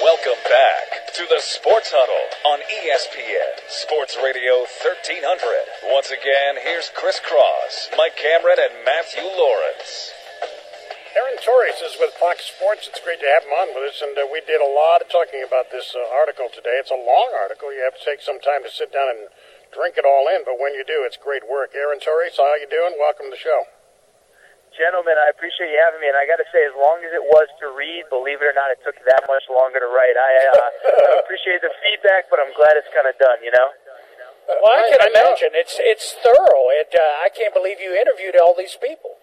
Welcome 0.00 0.40
back 0.48 1.12
to 1.12 1.28
the 1.28 1.44
Sports 1.44 1.92
Huddle 1.92 2.26
on 2.48 2.64
ESPN 2.66 3.52
Sports 3.68 4.16
Radio 4.16 4.64
1300. 4.64 5.92
Once 5.92 6.08
again, 6.08 6.56
here's 6.56 6.88
Chris 6.96 7.20
Cross, 7.20 7.92
Mike 8.00 8.16
Cameron, 8.16 8.56
and 8.64 8.80
Matthew 8.80 9.28
Lawrence. 9.28 10.08
Aaron 11.12 11.36
Torres 11.44 11.84
is 11.84 12.00
with 12.00 12.16
Fox 12.16 12.48
Sports. 12.48 12.88
It's 12.88 13.04
great 13.04 13.20
to 13.20 13.28
have 13.28 13.44
him 13.44 13.52
on 13.52 13.76
with 13.76 13.92
us, 13.92 14.00
and 14.00 14.16
uh, 14.16 14.24
we 14.32 14.40
did 14.48 14.64
a 14.64 14.72
lot 14.72 15.04
of 15.04 15.12
talking 15.12 15.44
about 15.44 15.68
this 15.68 15.92
uh, 15.92 16.00
article 16.16 16.48
today. 16.48 16.80
It's 16.80 16.88
a 16.88 16.96
long 16.96 17.36
article. 17.36 17.68
You 17.68 17.84
have 17.84 18.00
to 18.00 18.04
take 18.04 18.24
some 18.24 18.40
time 18.40 18.64
to 18.64 18.72
sit 18.72 18.88
down 18.88 19.12
and 19.12 19.28
drink 19.68 20.00
it 20.00 20.08
all 20.08 20.32
in, 20.32 20.48
but 20.48 20.56
when 20.56 20.72
you 20.72 20.80
do, 20.82 21.04
it's 21.04 21.20
great 21.20 21.44
work. 21.44 21.76
Aaron 21.76 22.00
Torres, 22.00 22.40
how 22.40 22.56
you 22.56 22.66
doing? 22.66 22.96
Welcome 22.96 23.28
to 23.28 23.36
the 23.36 23.40
show. 23.40 23.68
Gentlemen, 24.78 25.18
I 25.18 25.34
appreciate 25.34 25.74
you 25.74 25.80
having 25.82 25.98
me, 25.98 26.06
and 26.06 26.14
I 26.14 26.30
got 26.30 26.38
to 26.38 26.46
say, 26.54 26.62
as 26.62 26.74
long 26.78 27.02
as 27.02 27.10
it 27.10 27.20
was 27.20 27.50
to 27.58 27.74
read, 27.74 28.06
believe 28.06 28.38
it 28.38 28.46
or 28.46 28.54
not, 28.54 28.70
it 28.70 28.78
took 28.86 28.94
that 29.02 29.26
much 29.26 29.42
longer 29.50 29.82
to 29.82 29.90
write. 29.90 30.14
I 30.14 30.30
uh, 30.46 30.54
I 30.54 31.26
appreciate 31.26 31.58
the 31.58 31.74
feedback, 31.82 32.30
but 32.30 32.38
I'm 32.38 32.54
glad 32.54 32.78
it's 32.78 32.90
kind 32.94 33.10
of 33.10 33.18
done. 33.18 33.42
You 33.42 33.50
know. 33.50 33.68
Well, 34.46 34.74
I 34.74 34.86
can 34.90 35.02
imagine 35.10 35.58
it's 35.58 35.78
it's 35.82 36.14
thorough. 36.22 36.70
It 36.74 36.94
uh, 36.94 37.26
I 37.26 37.34
can't 37.34 37.54
believe 37.54 37.82
you 37.82 37.94
interviewed 37.98 38.38
all 38.38 38.54
these 38.54 38.78
people. 38.78 39.18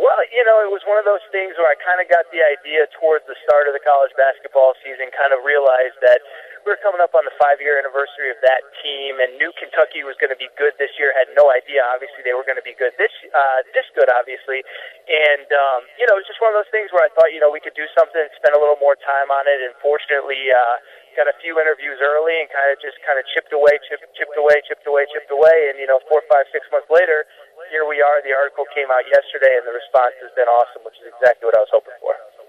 Well, 0.00 0.22
you 0.32 0.40
know, 0.48 0.64
it 0.64 0.72
was 0.72 0.80
one 0.88 0.96
of 0.96 1.04
those 1.04 1.20
things 1.28 1.60
where 1.60 1.68
I 1.68 1.76
kind 1.76 2.00
of 2.00 2.08
got 2.08 2.24
the 2.32 2.40
idea 2.40 2.88
towards 2.96 3.28
the 3.28 3.36
start 3.44 3.68
of 3.68 3.76
the 3.76 3.84
college 3.84 4.10
basketball 4.16 4.72
season, 4.80 5.12
kind 5.12 5.36
of 5.36 5.44
realized 5.44 6.00
that 6.00 6.24
we 6.64 6.76
were 6.76 6.82
coming 6.84 7.00
up 7.00 7.16
on 7.16 7.24
the 7.24 7.32
five 7.40 7.56
year 7.58 7.80
anniversary 7.80 8.28
of 8.28 8.38
that 8.44 8.62
team 8.84 9.16
and 9.16 9.36
knew 9.40 9.48
Kentucky 9.56 10.04
was 10.04 10.16
going 10.20 10.32
to 10.32 10.40
be 10.40 10.48
good 10.60 10.76
this 10.76 10.92
year. 11.00 11.12
Had 11.16 11.32
no 11.32 11.48
idea, 11.48 11.80
obviously, 11.88 12.20
they 12.20 12.36
were 12.36 12.44
going 12.44 12.60
to 12.60 12.66
be 12.66 12.76
good 12.76 12.92
this, 13.00 13.12
uh, 13.32 13.64
this 13.72 13.88
good, 13.96 14.08
obviously. 14.12 14.60
And, 15.08 15.48
um, 15.48 15.80
you 15.96 16.04
know, 16.04 16.20
it 16.20 16.24
was 16.24 16.28
just 16.28 16.40
one 16.44 16.52
of 16.52 16.58
those 16.60 16.68
things 16.68 16.92
where 16.92 17.04
I 17.04 17.10
thought, 17.16 17.32
you 17.32 17.40
know, 17.40 17.48
we 17.48 17.64
could 17.64 17.76
do 17.76 17.88
something, 17.96 18.20
spend 18.36 18.52
a 18.52 18.60
little 18.60 18.78
more 18.78 18.96
time 19.00 19.32
on 19.32 19.48
it. 19.48 19.64
And 19.64 19.72
fortunately, 19.80 20.52
uh, 20.52 20.76
got 21.16 21.26
a 21.26 21.36
few 21.40 21.56
interviews 21.56 21.98
early 22.04 22.36
and 22.44 22.48
kind 22.52 22.68
of 22.70 22.76
just 22.78 23.00
kind 23.02 23.16
of 23.16 23.24
chipped 23.32 23.52
away, 23.56 23.80
chipped, 23.88 24.06
chipped 24.14 24.36
away, 24.36 24.60
chipped 24.68 24.84
away, 24.84 25.08
chipped 25.10 25.32
away. 25.32 25.72
And, 25.72 25.80
you 25.80 25.88
know, 25.88 25.98
four, 26.06 26.20
five, 26.28 26.44
six 26.52 26.68
months 26.68 26.88
later, 26.92 27.24
here 27.72 27.88
we 27.88 28.04
are. 28.04 28.20
The 28.20 28.36
article 28.36 28.68
came 28.76 28.92
out 28.92 29.04
yesterday, 29.08 29.56
and 29.56 29.64
the 29.64 29.74
response 29.74 30.16
has 30.20 30.32
been 30.36 30.48
awesome, 30.48 30.84
which 30.84 30.98
is 31.00 31.08
exactly 31.08 31.48
what 31.48 31.56
I 31.56 31.62
was 31.64 31.72
hoping 31.72 31.96
for. 32.00 32.39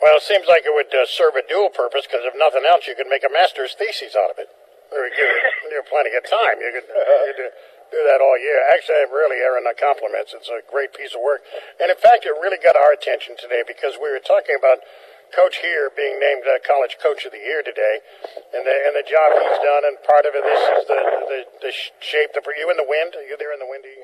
Well, 0.00 0.16
it 0.16 0.24
seems 0.24 0.48
like 0.48 0.64
it 0.64 0.72
would 0.72 0.88
uh, 0.96 1.04
serve 1.04 1.36
a 1.36 1.44
dual 1.44 1.68
purpose 1.68 2.08
because 2.08 2.24
if 2.24 2.32
nothing 2.32 2.64
else, 2.64 2.88
you 2.88 2.96
could 2.96 3.08
make 3.12 3.20
a 3.20 3.28
master's 3.28 3.76
thesis 3.76 4.16
out 4.16 4.32
of 4.32 4.40
it. 4.40 4.48
Or 4.88 5.04
you 5.04 5.76
have 5.76 5.88
plenty 5.92 6.16
of 6.16 6.24
time. 6.24 6.56
You 6.56 6.72
could, 6.72 6.88
you 6.88 7.34
could 7.36 7.52
do 7.92 8.00
that 8.08 8.24
all 8.24 8.40
year. 8.40 8.64
Actually, 8.72 9.04
really, 9.12 9.44
Aaron, 9.44 9.68
compliments. 9.76 10.32
It's 10.32 10.48
a 10.48 10.64
great 10.64 10.96
piece 10.96 11.12
of 11.12 11.20
work. 11.20 11.44
And 11.76 11.92
in 11.92 12.00
fact, 12.00 12.24
it 12.24 12.32
really 12.40 12.58
got 12.58 12.80
our 12.80 12.96
attention 12.96 13.36
today 13.36 13.60
because 13.60 14.00
we 14.00 14.08
were 14.08 14.24
talking 14.24 14.56
about 14.56 14.80
Coach 15.30 15.62
here 15.62 15.92
being 15.94 16.18
named 16.18 16.42
uh, 16.42 16.58
College 16.66 16.98
Coach 16.98 17.22
of 17.22 17.30
the 17.30 17.38
Year 17.38 17.62
today, 17.62 18.02
and 18.50 18.66
the 18.66 18.74
and 18.74 18.98
the 18.98 19.06
job 19.06 19.30
he's 19.30 19.62
done. 19.62 19.86
And 19.86 19.94
part 20.02 20.26
of 20.26 20.34
it, 20.34 20.42
this 20.42 20.62
is 20.74 20.82
the 20.90 21.00
the, 21.30 21.38
the 21.70 21.72
shape. 22.02 22.34
The, 22.34 22.42
you 22.58 22.66
in 22.66 22.74
the 22.74 22.88
wind? 22.88 23.14
Are 23.14 23.22
you 23.22 23.38
there 23.38 23.54
in 23.54 23.62
the 23.62 23.70
windy 23.70 23.94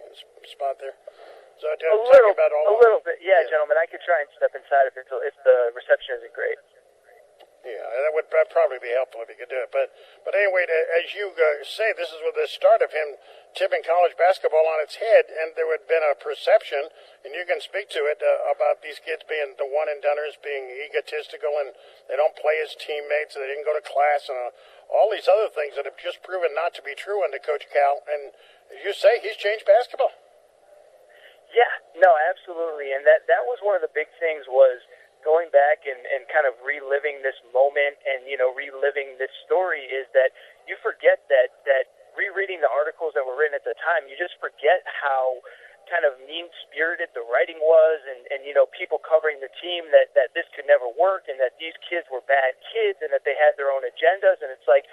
spot 0.47 0.79
there? 0.79 0.95
So, 1.57 1.73
a 1.73 1.97
little, 2.13 2.37
a 2.37 2.77
little 2.85 3.01
bit, 3.01 3.17
yeah, 3.25 3.41
yeah, 3.41 3.49
gentlemen. 3.49 3.81
I 3.81 3.89
could 3.89 4.05
try 4.05 4.21
and 4.21 4.29
step 4.37 4.53
inside 4.53 4.93
if 4.93 4.95
it's, 5.01 5.09
if 5.09 5.37
the 5.41 5.73
reception 5.73 6.21
isn't 6.21 6.35
great. 6.37 6.61
Yeah, 7.67 7.83
that 7.83 8.15
would 8.15 8.31
probably 8.31 8.79
be 8.79 8.95
helpful 8.95 9.27
if 9.27 9.29
you 9.33 9.35
could 9.35 9.51
do 9.51 9.59
it. 9.59 9.75
But 9.75 9.91
but 10.23 10.39
anyway, 10.39 10.71
as 10.71 11.11
you 11.19 11.35
uh, 11.35 11.67
say, 11.67 11.91
this 11.99 12.15
is 12.15 12.23
with 12.23 12.39
the 12.39 12.47
start 12.47 12.79
of 12.79 12.95
him 12.95 13.19
tipping 13.59 13.83
college 13.83 14.15
basketball 14.15 14.71
on 14.71 14.79
its 14.79 15.03
head, 15.03 15.27
and 15.27 15.51
there 15.59 15.67
would 15.67 15.83
have 15.83 15.91
been 15.91 16.07
a 16.07 16.15
perception, 16.15 16.95
and 17.27 17.35
you 17.35 17.43
can 17.43 17.59
speak 17.59 17.91
to 17.91 18.07
it 18.07 18.23
uh, 18.23 18.55
about 18.55 18.87
these 18.87 19.03
kids 19.03 19.27
being 19.27 19.59
the 19.59 19.67
one 19.67 19.91
and 19.91 19.99
doneers, 19.99 20.39
being 20.39 20.71
egotistical, 20.79 21.59
and 21.59 21.75
they 22.07 22.15
don't 22.15 22.39
play 22.39 22.63
as 22.63 22.79
teammates, 22.79 23.35
and 23.35 23.43
they 23.43 23.51
didn't 23.51 23.67
go 23.67 23.75
to 23.75 23.83
class, 23.83 24.31
and 24.31 24.39
uh, 24.39 24.95
all 24.95 25.11
these 25.11 25.27
other 25.27 25.51
things 25.51 25.75
that 25.75 25.91
have 25.91 25.99
just 25.99 26.23
proven 26.23 26.55
not 26.55 26.71
to 26.79 26.87
be 26.87 26.95
true 26.95 27.27
under 27.27 27.43
Coach 27.43 27.67
Cal. 27.75 28.07
And 28.07 28.31
as 28.71 28.79
you 28.87 28.95
say, 28.95 29.19
he's 29.19 29.35
changed 29.35 29.67
basketball. 29.67 30.15
Yeah, 31.55 31.73
no, 32.03 32.11
absolutely, 32.31 32.93
and 32.93 33.07
that 33.07 33.27
that 33.31 33.45
was 33.47 33.59
one 33.63 33.77
of 33.79 33.83
the 33.83 33.93
big 33.95 34.11
things 34.19 34.45
was 34.51 34.83
going 35.25 35.51
back 35.51 35.83
and, 35.91 35.99
and 36.15 36.23
kind 36.31 36.47
of 36.47 36.55
reliving 36.63 37.19
this 37.27 37.35
moment 37.51 37.99
and 38.07 38.31
you 38.31 38.39
know 38.39 38.55
reliving 38.55 39.19
this 39.19 39.33
story 39.43 39.83
is 39.91 40.07
that 40.15 40.31
you 40.71 40.79
forget 40.87 41.19
that 41.27 41.51
that 41.67 41.91
rereading 42.15 42.63
the 42.63 42.71
articles 42.71 43.11
that 43.19 43.27
were 43.27 43.35
written 43.35 43.59
at 43.59 43.67
the 43.67 43.75
time 43.83 44.07
you 44.07 44.15
just 44.15 44.39
forget 44.39 44.87
how 44.87 45.43
kind 45.87 46.05
of 46.05 46.19
mean 46.27 46.51
spirited 46.67 47.11
the 47.15 47.25
writing 47.27 47.59
was 47.63 47.99
and 48.07 48.27
and 48.35 48.43
you 48.43 48.53
know 48.53 48.67
people 48.75 48.99
covering 49.01 49.39
the 49.39 49.51
team 49.63 49.87
that 49.95 50.13
that 50.19 50.35
this 50.35 50.47
could 50.53 50.67
never 50.67 50.87
work 50.95 51.31
and 51.31 51.39
that 51.39 51.55
these 51.63 51.75
kids 51.83 52.07
were 52.11 52.23
bad 52.27 52.59
kids 52.71 52.99
and 53.03 53.11
that 53.15 53.23
they 53.23 53.39
had 53.39 53.55
their 53.55 53.71
own 53.71 53.87
agendas 53.87 54.39
and 54.43 54.51
it's 54.51 54.67
like 54.67 54.85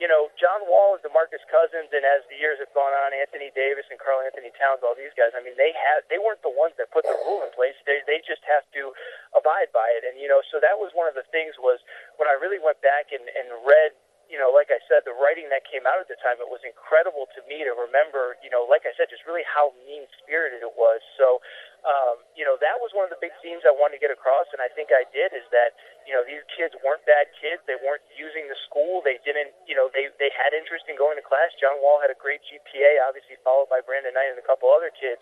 you 0.00 0.10
know, 0.10 0.34
John 0.34 0.66
Wall 0.66 0.98
and 0.98 1.02
DeMarcus 1.06 1.46
Cousins, 1.46 1.92
and 1.94 2.02
as 2.02 2.26
the 2.26 2.34
years 2.34 2.58
have 2.58 2.74
gone 2.74 2.90
on, 2.90 3.14
Anthony 3.14 3.54
Davis 3.54 3.86
and 3.86 4.02
Karl-Anthony 4.02 4.50
Towns, 4.58 4.82
all 4.82 4.98
these 4.98 5.12
guys. 5.14 5.30
I 5.36 5.38
mean, 5.44 5.54
they 5.54 5.70
had 5.76 6.02
they 6.08 6.18
weren't 6.18 6.42
the 6.42 6.50
ones 6.50 6.74
that 6.80 6.90
put 6.90 7.04
the 7.04 7.14
rule 7.22 7.46
in 7.46 7.52
place. 7.52 7.78
They 7.84 8.00
they 8.08 8.18
just 8.24 8.42
have 8.48 8.64
to 8.74 8.90
abide 9.36 9.70
by 9.70 9.86
it. 9.94 10.02
And 10.02 10.16
you 10.16 10.26
know, 10.26 10.40
so 10.48 10.58
that 10.58 10.74
was 10.74 10.90
one 10.96 11.06
of 11.06 11.14
the 11.14 11.22
things 11.28 11.54
was 11.60 11.78
when 12.16 12.26
I 12.26 12.34
really 12.40 12.58
went 12.58 12.80
back 12.80 13.12
and 13.12 13.22
and 13.22 13.52
read 13.62 13.92
you 14.32 14.40
know, 14.40 14.48
like 14.48 14.72
I 14.72 14.80
said, 14.88 15.04
the 15.04 15.12
writing 15.12 15.52
that 15.52 15.60
came 15.68 15.84
out 15.84 16.00
at 16.00 16.08
the 16.08 16.16
time, 16.24 16.40
it 16.40 16.48
was 16.48 16.64
incredible 16.64 17.28
to 17.36 17.44
me 17.44 17.60
to 17.68 17.76
remember, 17.76 18.40
you 18.40 18.48
know, 18.48 18.64
like 18.64 18.88
I 18.88 18.96
said, 18.96 19.12
just 19.12 19.28
really 19.28 19.44
how 19.44 19.76
mean 19.84 20.08
spirited 20.24 20.64
it 20.64 20.72
was. 20.72 21.04
So, 21.20 21.44
um, 21.84 22.24
you 22.32 22.40
know, 22.48 22.56
that 22.56 22.80
was 22.80 22.96
one 22.96 23.04
of 23.04 23.12
the 23.12 23.20
big 23.20 23.36
themes 23.44 23.60
I 23.68 23.76
wanted 23.76 24.00
to 24.00 24.02
get 24.02 24.08
across, 24.08 24.48
and 24.56 24.64
I 24.64 24.72
think 24.72 24.88
I 24.88 25.04
did, 25.12 25.36
is 25.36 25.44
that, 25.52 25.76
you 26.08 26.16
know, 26.16 26.24
these 26.24 26.40
kids 26.48 26.72
weren't 26.80 27.04
bad 27.04 27.28
kids. 27.36 27.60
They 27.68 27.76
weren't 27.76 28.00
using 28.16 28.48
the 28.48 28.56
school. 28.64 29.04
They 29.04 29.20
didn't, 29.20 29.52
you 29.68 29.76
know, 29.76 29.92
they, 29.92 30.08
they 30.16 30.32
had 30.32 30.56
interest 30.56 30.88
in 30.88 30.96
going 30.96 31.20
to 31.20 31.24
class. 31.26 31.52
John 31.60 31.76
Wall 31.84 32.00
had 32.00 32.08
a 32.08 32.16
great 32.16 32.40
GPA, 32.48 33.04
obviously 33.04 33.36
followed 33.44 33.68
by 33.68 33.84
Brandon 33.84 34.16
Knight 34.16 34.32
and 34.32 34.40
a 34.40 34.46
couple 34.48 34.72
other 34.72 34.88
kids. 34.96 35.20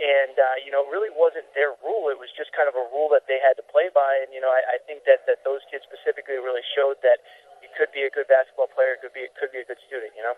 And, 0.00 0.34
uh, 0.34 0.56
you 0.64 0.72
know, 0.72 0.86
it 0.86 0.90
really 0.90 1.12
wasn't 1.12 1.46
their 1.52 1.76
rule. 1.84 2.08
It 2.08 2.18
was 2.18 2.32
just 2.34 2.50
kind 2.56 2.66
of 2.66 2.74
a 2.74 2.84
rule 2.90 3.12
that 3.12 3.28
they 3.28 3.38
had 3.38 3.54
to 3.60 3.64
play 3.66 3.92
by. 3.92 4.24
And, 4.24 4.32
you 4.32 4.40
know, 4.40 4.50
I, 4.50 4.76
I 4.76 4.78
think 4.88 5.04
that, 5.04 5.28
that 5.28 5.44
those 5.44 5.60
kids 5.68 5.84
specifically 5.86 6.40
really 6.40 6.64
showed 6.74 6.98
that 7.04 7.22
you 7.62 7.70
could 7.76 7.92
be 7.94 8.02
a 8.02 8.10
good 8.10 8.26
basketball 8.26 8.72
player, 8.72 8.98
could 8.98 9.14
be 9.14 9.28
could 9.38 9.54
be 9.54 9.62
a 9.62 9.66
good 9.68 9.78
student, 9.86 10.12
you 10.18 10.24
know. 10.24 10.34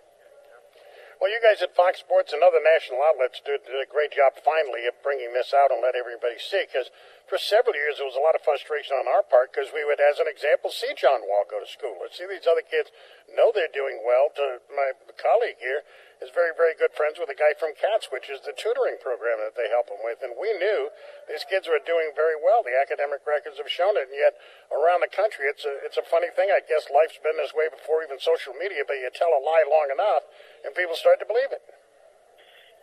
Well, 1.22 1.30
you 1.30 1.38
guys 1.38 1.62
at 1.62 1.72
Fox 1.72 2.02
Sports 2.02 2.34
and 2.34 2.42
other 2.42 2.58
national 2.58 2.98
outlets 3.00 3.38
did, 3.40 3.62
did 3.64 3.78
a 3.78 3.86
great 3.86 4.10
job 4.10 4.34
finally 4.42 4.84
of 4.90 4.98
bringing 5.00 5.32
this 5.32 5.54
out 5.54 5.70
and 5.70 5.78
let 5.80 5.94
everybody 5.94 6.36
see. 6.42 6.66
Because 6.66 6.90
for 7.28 7.40
several 7.40 7.72
years 7.72 7.96
there 7.96 8.08
was 8.08 8.16
a 8.16 8.22
lot 8.22 8.36
of 8.36 8.44
frustration 8.44 8.96
on 8.96 9.08
our 9.08 9.24
part 9.24 9.52
because 9.52 9.72
we 9.72 9.84
would, 9.84 10.00
as 10.00 10.20
an 10.20 10.28
example, 10.28 10.68
see 10.68 10.92
John 10.92 11.24
Wall 11.24 11.48
go 11.48 11.60
to 11.60 11.68
school 11.68 11.96
and 12.04 12.12
see 12.12 12.28
these 12.28 12.44
other 12.44 12.64
kids 12.64 12.92
know 13.32 13.48
they're 13.50 13.72
doing 13.72 14.04
well. 14.04 14.28
To 14.36 14.60
my 14.68 14.92
colleague 15.16 15.56
here 15.58 15.82
is 16.20 16.30
very, 16.30 16.52
very 16.54 16.76
good 16.76 16.92
friends 16.92 17.16
with 17.16 17.32
a 17.32 17.36
guy 17.36 17.56
from 17.56 17.74
CATS, 17.74 18.12
which 18.12 18.28
is 18.28 18.44
the 18.44 18.54
tutoring 18.54 19.00
program 19.00 19.40
that 19.40 19.56
they 19.56 19.72
help 19.72 19.88
them 19.88 20.00
with. 20.04 20.20
And 20.20 20.36
we 20.36 20.52
knew 20.56 20.92
these 21.26 21.44
kids 21.48 21.66
were 21.66 21.80
doing 21.82 22.12
very 22.12 22.36
well. 22.36 22.60
The 22.62 22.76
academic 22.76 23.24
records 23.24 23.56
have 23.58 23.68
shown 23.68 23.96
it. 23.96 24.12
And 24.12 24.16
yet, 24.16 24.36
around 24.70 25.00
the 25.00 25.10
country, 25.10 25.48
it's 25.48 25.64
a, 25.64 25.74
it's 25.82 25.98
a 25.98 26.06
funny 26.06 26.30
thing. 26.32 26.52
I 26.52 26.60
guess 26.64 26.92
life's 26.92 27.18
been 27.20 27.40
this 27.40 27.56
way 27.56 27.72
before 27.72 28.04
even 28.04 28.20
social 28.20 28.52
media, 28.54 28.84
but 28.84 29.00
you 29.00 29.08
tell 29.10 29.32
a 29.32 29.42
lie 29.42 29.64
long 29.64 29.88
enough, 29.90 30.28
and 30.62 30.76
people 30.76 30.94
start 30.94 31.18
to 31.24 31.28
believe 31.28 31.50
it. 31.50 31.64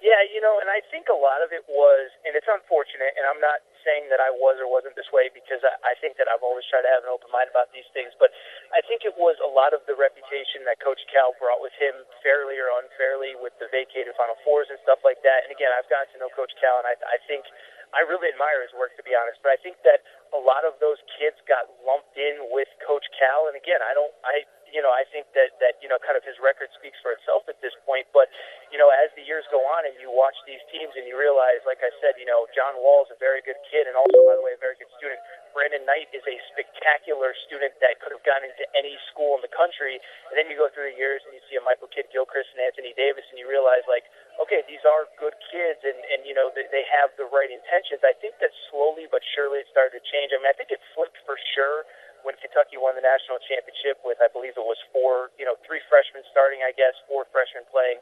Yeah, 0.01 0.25
you 0.33 0.41
know, 0.41 0.57
and 0.57 0.65
I 0.65 0.81
think 0.89 1.13
a 1.13 1.17
lot 1.17 1.45
of 1.45 1.53
it 1.53 1.61
was, 1.69 2.09
and 2.25 2.33
it's 2.33 2.49
unfortunate, 2.49 3.13
and 3.21 3.23
I'm 3.29 3.37
not 3.37 3.61
saying 3.85 4.09
that 4.13 4.21
I 4.21 4.31
was 4.33 4.61
or 4.61 4.69
wasn't 4.69 4.95
this 4.95 5.09
way 5.09 5.29
because 5.33 5.61
I, 5.65 5.73
I 5.83 5.93
think 5.99 6.15
that 6.21 6.29
I've 6.29 6.45
always 6.45 6.65
tried 6.69 6.85
to 6.85 6.91
have 6.91 7.03
an 7.05 7.11
open 7.11 7.29
mind 7.33 7.49
about 7.49 7.69
these 7.73 7.87
things, 7.91 8.13
but 8.17 8.29
I 8.71 8.81
think 8.85 9.03
it 9.03 9.13
was 9.17 9.37
a 9.41 9.49
lot 9.49 9.75
of 9.75 9.83
the 9.85 9.97
reputation 9.97 10.63
that 10.69 10.79
Coach 10.79 11.01
Cal 11.11 11.33
brought 11.41 11.59
with 11.59 11.73
him, 11.77 11.93
fairly 12.23 12.57
or 12.57 12.69
unfairly, 12.81 13.35
with 13.37 13.53
the 13.57 13.67
vacated 13.69 14.13
Final 14.15 14.37
Fours 14.45 14.69
and 14.71 14.77
stuff 14.85 15.01
like 15.01 15.19
that. 15.25 15.45
And 15.45 15.51
again, 15.51 15.69
I've 15.73 15.89
gotten 15.91 16.09
to 16.15 16.17
know 16.21 16.29
Coach 16.33 16.53
Cal, 16.57 16.79
and 16.81 16.87
I, 16.87 16.95
I 17.07 17.17
think 17.27 17.45
I 17.91 18.07
really 18.07 18.31
admire 18.31 18.63
his 18.63 18.71
work, 18.71 18.95
to 18.95 19.03
be 19.03 19.11
honest. 19.11 19.43
But 19.43 19.51
I 19.55 19.59
think 19.59 19.79
that 19.83 20.03
a 20.31 20.39
lot 20.39 20.63
of 20.63 20.79
those 20.79 20.99
kids 21.19 21.35
got 21.43 21.67
lumped 21.83 22.15
in 22.15 22.47
with 22.55 22.71
Coach 22.87 23.03
Cal, 23.19 23.51
and 23.51 23.55
again, 23.59 23.83
I 23.83 23.91
don't, 23.91 24.13
I 24.23 24.47
you 24.71 24.81
know, 24.81 24.91
I 24.91 25.03
think 25.11 25.27
that 25.35 25.55
that 25.59 25.77
you 25.83 25.91
know, 25.91 25.99
kind 25.99 26.15
of 26.15 26.23
his 26.23 26.39
record 26.39 26.71
speaks 26.75 26.97
for 27.03 27.11
itself 27.11 27.45
at 27.51 27.59
this 27.59 27.75
point. 27.83 28.07
But 28.15 28.31
you 28.71 28.79
know, 28.79 28.87
as 28.89 29.11
the 29.19 29.23
years 29.23 29.43
go 29.51 29.59
on 29.59 29.83
and 29.83 29.95
you 29.99 30.07
watch 30.09 30.35
these 30.47 30.63
teams 30.71 30.95
and 30.95 31.03
you 31.05 31.19
realize, 31.19 31.59
like 31.67 31.83
I 31.83 31.91
said, 31.99 32.15
you 32.15 32.25
know, 32.25 32.47
John 32.55 32.79
Wall 32.79 33.03
is 33.03 33.11
a 33.11 33.19
very 33.19 33.43
good 33.43 33.59
kid 33.67 33.85
and 33.85 33.95
also, 33.99 34.17
by 34.23 34.39
the 34.39 34.43
way, 34.43 34.55
a 34.55 34.61
very 34.61 34.79
good 34.79 34.89
student. 34.95 35.19
Morgan 35.51 35.83
Knight 35.83 36.07
is 36.15 36.23
a 36.23 36.37
spectacular 36.53 37.35
student 37.47 37.75
that 37.83 37.99
could 37.99 38.15
have 38.15 38.23
gone 38.23 38.43
into 38.45 38.63
any 38.71 38.95
school 39.11 39.35
in 39.35 39.41
the 39.43 39.51
country. 39.51 39.99
And 40.31 40.39
then 40.39 40.47
you 40.47 40.55
go 40.55 40.71
through 40.71 40.93
the 40.93 40.97
years 40.97 41.19
and 41.27 41.35
you 41.35 41.43
see 41.51 41.59
a 41.59 41.63
Michael 41.63 41.91
Kidd 41.91 42.07
Gilchrist 42.13 42.53
and 42.55 42.63
Anthony 42.63 42.95
Davis, 42.95 43.27
and 43.33 43.37
you 43.41 43.49
realize, 43.49 43.83
like, 43.89 44.07
okay, 44.39 44.63
these 44.69 44.83
are 44.87 45.11
good 45.19 45.35
kids, 45.51 45.83
and, 45.83 45.97
and 46.15 46.23
you 46.23 46.31
know, 46.31 46.53
they 46.55 46.85
have 46.87 47.11
the 47.19 47.27
right 47.27 47.51
intentions. 47.51 47.99
I 48.05 48.15
think 48.23 48.39
that 48.39 48.53
slowly 48.71 49.11
but 49.11 49.19
surely 49.35 49.59
it 49.63 49.67
started 49.67 49.99
to 49.99 50.03
change. 50.07 50.31
I 50.31 50.39
mean, 50.39 50.47
I 50.47 50.55
think 50.55 50.71
it 50.71 50.79
flipped 50.95 51.19
for 51.27 51.35
sure 51.57 51.83
when 52.21 52.37
Kentucky 52.37 52.77
won 52.77 52.93
the 52.97 53.03
national 53.03 53.41
championship 53.45 54.01
with, 54.05 54.21
I 54.21 54.29
believe 54.29 54.57
it 54.57 54.65
was 54.65 54.77
four, 54.93 55.33
you 55.37 55.45
know, 55.45 55.57
three 55.65 55.81
freshmen 55.89 56.21
starting, 56.29 56.61
I 56.61 56.73
guess, 56.73 56.93
four 57.09 57.25
freshmen 57.29 57.65
playing 57.69 58.01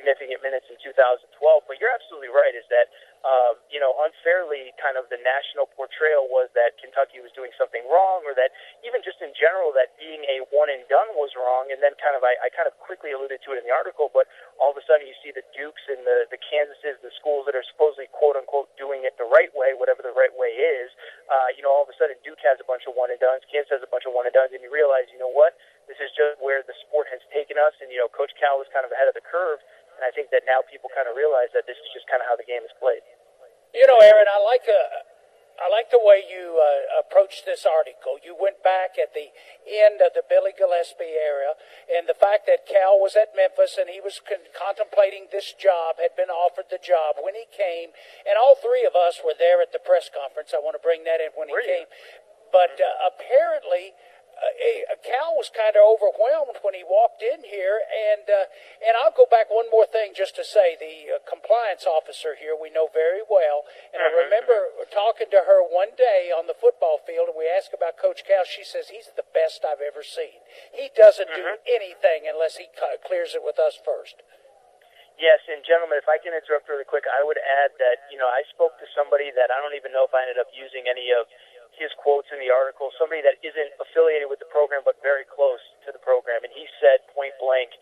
significant 0.00 0.40
minutes 0.40 0.64
in 0.72 0.80
2012. 0.80 1.68
But 1.68 1.76
you're 1.76 1.92
absolutely 1.92 2.32
right, 2.32 2.56
is 2.56 2.64
that 2.72 2.88
um, 3.20 3.60
you 3.68 3.76
know, 3.76 3.92
unfairly 4.00 4.72
kind 4.80 4.96
of 4.96 5.04
the 5.12 5.20
national 5.20 5.68
portrayal 5.76 6.24
was 6.32 6.48
that 6.56 6.80
Kentucky 6.80 7.20
was 7.20 7.28
doing 7.36 7.52
something 7.60 7.84
wrong, 7.84 8.24
or 8.24 8.32
that 8.32 8.48
even 8.80 9.04
just 9.04 9.20
in 9.20 9.28
general 9.36 9.76
that 9.76 9.92
being 10.00 10.24
a 10.24 10.40
one 10.48 10.72
and 10.72 10.88
done 10.88 11.12
was 11.20 11.36
wrong. 11.36 11.68
And 11.68 11.84
then 11.84 11.92
kind 12.00 12.16
of 12.16 12.24
I, 12.24 12.32
I 12.40 12.48
kind 12.48 12.64
of 12.64 12.72
quickly 12.80 13.12
alluded 13.12 13.44
to 13.44 13.48
it 13.52 13.60
in 13.60 13.64
the 13.68 13.74
article, 13.76 14.08
but 14.08 14.24
all 14.56 14.72
of 14.72 14.78
a 14.80 14.84
sudden 14.88 15.04
you 15.04 15.12
see 15.20 15.36
the 15.36 15.44
Dukes 15.52 15.84
and 15.92 16.00
the 16.08 16.32
the 16.32 16.40
Kansases, 16.40 16.96
the 17.04 17.12
schools 17.20 17.44
that 17.44 17.52
are 17.52 17.66
supposedly 17.68 18.08
quote 18.08 18.40
unquote 18.40 18.72
doing 18.80 19.04
it 19.04 19.20
the 19.20 19.28
right 19.28 19.52
way, 19.52 19.76
whatever 19.76 20.00
the 20.00 20.16
right 20.16 20.32
way 20.32 20.56
is. 20.56 20.88
Uh, 21.28 21.52
you 21.52 21.60
know, 21.60 21.68
all 21.68 21.84
of 21.84 21.92
a 21.92 21.96
sudden 22.00 22.16
Duke 22.24 22.40
has 22.40 22.56
a 22.56 22.64
bunch 22.64 22.88
of 22.88 22.96
one 22.96 23.12
and 23.12 23.20
dones, 23.20 23.44
Kansas 23.52 23.68
has 23.68 23.84
a 23.84 23.90
bunch 23.92 24.08
of 24.08 24.16
one 24.16 24.24
and 24.24 24.32
dones, 24.32 24.56
and 24.56 24.64
you 24.64 24.72
realize, 24.72 25.04
you 25.12 25.20
know 25.20 25.30
what? 25.30 25.60
This 25.84 26.00
is 26.00 26.08
just 26.16 26.40
where 26.40 26.64
the 26.64 26.76
sport 26.86 27.10
has 27.12 27.20
taken 27.34 27.60
us, 27.60 27.76
and 27.84 27.92
you 27.92 28.00
know, 28.00 28.08
Coach 28.08 28.32
Cal 28.40 28.56
was 28.56 28.70
kind 28.72 28.88
of 28.88 28.94
ahead 28.94 29.10
of 29.10 29.16
the 29.18 29.24
curve 29.26 29.60
and 30.00 30.08
I 30.08 30.16
think 30.16 30.32
that 30.32 30.48
now 30.48 30.64
people 30.64 30.88
kind 30.96 31.04
of 31.04 31.12
realize 31.12 31.52
that 31.52 31.68
this 31.68 31.76
is 31.76 31.92
just 31.92 32.08
kind 32.08 32.24
of 32.24 32.26
how 32.32 32.40
the 32.40 32.48
game 32.48 32.64
is 32.64 32.72
played. 32.80 33.04
You 33.76 33.84
know, 33.84 34.00
Aaron, 34.00 34.24
I 34.24 34.40
like 34.40 34.64
a. 34.64 34.80
Uh, 34.80 35.04
I 35.60 35.68
like 35.68 35.92
the 35.92 36.00
way 36.00 36.24
you 36.24 36.56
uh, 36.56 37.04
approached 37.04 37.44
this 37.44 37.68
article. 37.68 38.16
You 38.24 38.32
went 38.32 38.64
back 38.64 38.96
at 38.96 39.12
the 39.12 39.28
end 39.68 40.00
of 40.00 40.16
the 40.16 40.24
Billy 40.24 40.56
Gillispie 40.56 41.12
era, 41.12 41.52
and 41.84 42.08
the 42.08 42.16
fact 42.16 42.48
that 42.48 42.64
Cal 42.64 42.96
was 42.96 43.12
at 43.12 43.36
Memphis 43.36 43.76
and 43.76 43.92
he 43.92 44.00
was 44.00 44.24
con- 44.24 44.48
contemplating 44.56 45.28
this 45.28 45.52
job, 45.52 46.00
had 46.00 46.16
been 46.16 46.32
offered 46.32 46.72
the 46.72 46.80
job 46.80 47.20
when 47.20 47.36
he 47.36 47.44
came, 47.52 47.92
and 48.24 48.40
all 48.40 48.56
three 48.56 48.88
of 48.88 48.96
us 48.96 49.20
were 49.20 49.36
there 49.36 49.60
at 49.60 49.68
the 49.76 49.82
press 49.84 50.08
conference. 50.08 50.56
I 50.56 50.64
want 50.64 50.80
to 50.80 50.82
bring 50.82 51.04
that 51.04 51.20
in 51.20 51.28
when 51.36 51.52
he 51.52 51.54
were 51.54 51.60
came. 51.60 51.92
But 52.48 52.80
uh, 52.80 53.12
apparently, 53.12 53.92
uh, 54.40 54.96
Cal 55.04 55.36
was 55.36 55.52
kind 55.52 55.76
of 55.76 55.84
overwhelmed 55.84 56.56
when 56.64 56.72
he 56.72 56.80
walked 56.84 57.20
in 57.20 57.44
here, 57.44 57.80
and 57.84 58.24
uh, 58.24 58.48
and 58.84 58.96
I'll 58.96 59.12
go 59.12 59.28
back 59.28 59.52
one 59.52 59.68
more 59.68 59.84
thing 59.84 60.16
just 60.16 60.32
to 60.40 60.44
say 60.44 60.76
the 60.80 61.12
uh, 61.12 61.20
compliance 61.28 61.84
officer 61.84 62.34
here 62.40 62.56
we 62.56 62.72
know 62.72 62.88
very 62.92 63.20
well, 63.24 63.68
and 63.92 64.00
I 64.00 64.08
Mm-hmm. 64.08 64.24
remember 64.32 64.58
talking 64.88 65.28
to 65.32 65.44
her 65.44 65.60
one 65.64 65.92
day 65.96 66.32
on 66.32 66.48
the 66.48 66.56
football 66.56 66.98
field, 67.04 67.28
and 67.32 67.36
we 67.36 67.44
asked 67.48 67.76
about 67.76 68.00
Coach 68.00 68.24
Cal. 68.24 68.44
She 68.48 68.64
says 68.64 68.88
he's 68.88 69.12
the 69.14 69.26
best 69.36 69.62
I've 69.64 69.84
ever 69.84 70.00
seen. 70.02 70.40
He 70.72 70.88
doesn't 70.96 71.28
do 71.36 71.44
Mm-hmm. 71.44 71.60
anything 71.68 72.24
unless 72.28 72.56
he 72.56 72.66
clears 73.04 73.36
it 73.36 73.44
with 73.44 73.60
us 73.60 73.76
first. 73.76 74.24
Yes, 75.20 75.44
and 75.52 75.60
gentlemen, 75.68 76.00
if 76.00 76.08
I 76.08 76.16
can 76.16 76.32
interrupt 76.32 76.64
really 76.64 76.88
quick, 76.88 77.04
I 77.04 77.20
would 77.20 77.36
add 77.36 77.76
that 77.76 78.08
you 78.08 78.16
know 78.16 78.24
I 78.24 78.40
spoke 78.48 78.80
to 78.80 78.88
somebody 78.96 79.28
that 79.36 79.52
I 79.52 79.60
don't 79.60 79.76
even 79.76 79.92
know 79.92 80.08
if 80.08 80.16
I 80.16 80.24
ended 80.24 80.40
up 80.40 80.48
using 80.56 80.88
any 80.88 81.12
of 81.12 81.28
his 81.80 81.90
quotes 81.96 82.28
in 82.28 82.38
the 82.38 82.52
article. 82.52 82.92
Somebody 83.00 83.24
that 83.24 83.40
isn't 83.40 83.72
affiliated 83.80 84.28
with 84.28 84.38
the 84.38 84.50
program 84.52 84.84
but 84.84 85.00
very 85.00 85.24
close 85.24 85.64
to 85.88 85.90
the 85.90 86.02
program, 86.04 86.44
and 86.44 86.52
he 86.52 86.68
said 86.78 87.00
point 87.16 87.32
blank, 87.40 87.72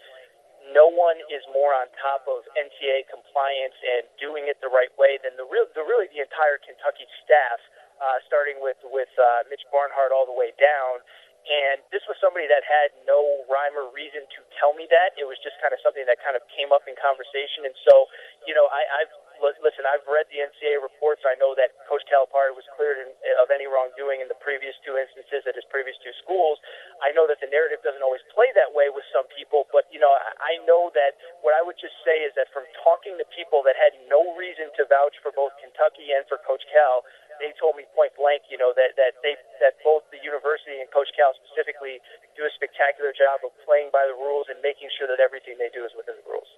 no 0.70 0.86
one 0.90 1.18
is 1.32 1.42
more 1.50 1.74
on 1.74 1.90
top 1.98 2.26
of 2.30 2.46
NCAA 2.54 3.10
compliance 3.10 3.76
and 3.82 4.06
doing 4.20 4.46
it 4.46 4.58
the 4.62 4.70
right 4.70 4.92
way 5.00 5.18
than 5.22 5.34
the 5.34 5.46
real, 5.46 5.66
the 5.74 5.82
really 5.82 6.06
the 6.12 6.22
entire 6.22 6.60
Kentucky 6.62 7.06
staff, 7.24 7.58
uh, 7.98 8.18
starting 8.26 8.62
with 8.62 8.78
with 8.86 9.10
uh, 9.18 9.46
Mitch 9.50 9.64
Barnhart 9.74 10.14
all 10.14 10.26
the 10.26 10.34
way 10.34 10.54
down. 10.60 11.02
And 11.48 11.80
this 11.88 12.04
was 12.04 12.20
somebody 12.20 12.44
that 12.50 12.60
had 12.60 12.92
no 13.08 13.46
rhyme 13.48 13.72
or 13.72 13.88
reason 13.96 14.20
to 14.20 14.38
tell 14.60 14.76
me 14.76 14.84
that. 14.92 15.16
It 15.16 15.24
was 15.24 15.40
just 15.40 15.56
kind 15.64 15.72
of 15.72 15.80
something 15.80 16.04
that 16.04 16.20
kind 16.20 16.36
of 16.36 16.44
came 16.52 16.76
up 16.76 16.84
in 16.84 16.92
conversation. 17.00 17.64
And 17.64 17.72
so, 17.88 18.04
you 18.44 18.52
know, 18.52 18.68
I, 18.68 18.84
I've 19.00 19.14
listen. 19.40 19.87
I've 19.87 20.05
read 20.06 20.26
the 20.31 20.43
NCAA 20.43 20.82
reports. 20.82 21.23
I 21.23 21.38
know 21.38 21.55
that 21.55 21.75
Coach 21.87 22.02
Calipari 22.11 22.52
was 22.52 22.67
cleared 22.75 23.02
in, 23.02 23.08
of 23.40 23.49
any 23.55 23.67
wrongdoing 23.70 24.20
in 24.20 24.29
the 24.29 24.38
previous 24.38 24.75
two 24.82 24.99
instances 24.99 25.46
at 25.46 25.55
his 25.55 25.67
previous 25.70 25.96
two 26.02 26.14
schools. 26.23 26.58
I 27.02 27.14
know 27.14 27.26
that 27.31 27.38
the 27.38 27.50
narrative 27.50 27.81
doesn't 27.87 28.02
always 28.02 28.23
play 28.35 28.50
that 28.58 28.70
way 28.75 28.90
with 28.90 29.06
some 29.14 29.26
people, 29.32 29.70
but 29.70 29.87
you 29.94 30.02
know, 30.02 30.11
I, 30.11 30.58
I 30.58 30.64
know 30.67 30.90
that 30.94 31.19
what 31.46 31.55
I 31.55 31.62
would 31.62 31.79
just 31.79 31.94
say 32.02 32.23
is 32.26 32.35
that 32.35 32.50
from 32.50 32.67
talking 32.82 33.17
to 33.19 33.26
people 33.35 33.62
that 33.67 33.79
had 33.79 33.94
no 34.11 34.35
reason 34.35 34.70
to 34.79 34.87
vouch 34.90 35.14
for 35.23 35.31
both 35.32 35.55
Kentucky 35.62 36.11
and 36.12 36.26
for 36.26 36.43
Coach 36.43 36.64
Cal, 36.70 37.06
they 37.38 37.55
told 37.56 37.79
me 37.79 37.87
point 37.94 38.12
blank, 38.19 38.46
you 38.50 38.58
know, 38.58 38.75
that 38.75 38.99
that 38.99 39.19
they 39.23 39.38
that 39.62 39.79
both 39.87 40.02
the 40.11 40.20
university 40.20 40.82
and 40.82 40.91
Coach 40.91 41.11
Cal 41.14 41.32
specifically 41.38 42.02
do 42.34 42.43
a 42.43 42.52
spectacular 42.58 43.14
job 43.14 43.43
of 43.46 43.55
playing 43.62 43.94
by 43.94 44.06
the 44.06 44.14
rules 44.14 44.50
and 44.50 44.58
making 44.61 44.91
sure 44.99 45.06
that 45.06 45.23
everything 45.23 45.55
they 45.56 45.70
do 45.70 45.87
is 45.87 45.94
within 45.94 46.19
the 46.19 46.26
rules. 46.26 46.50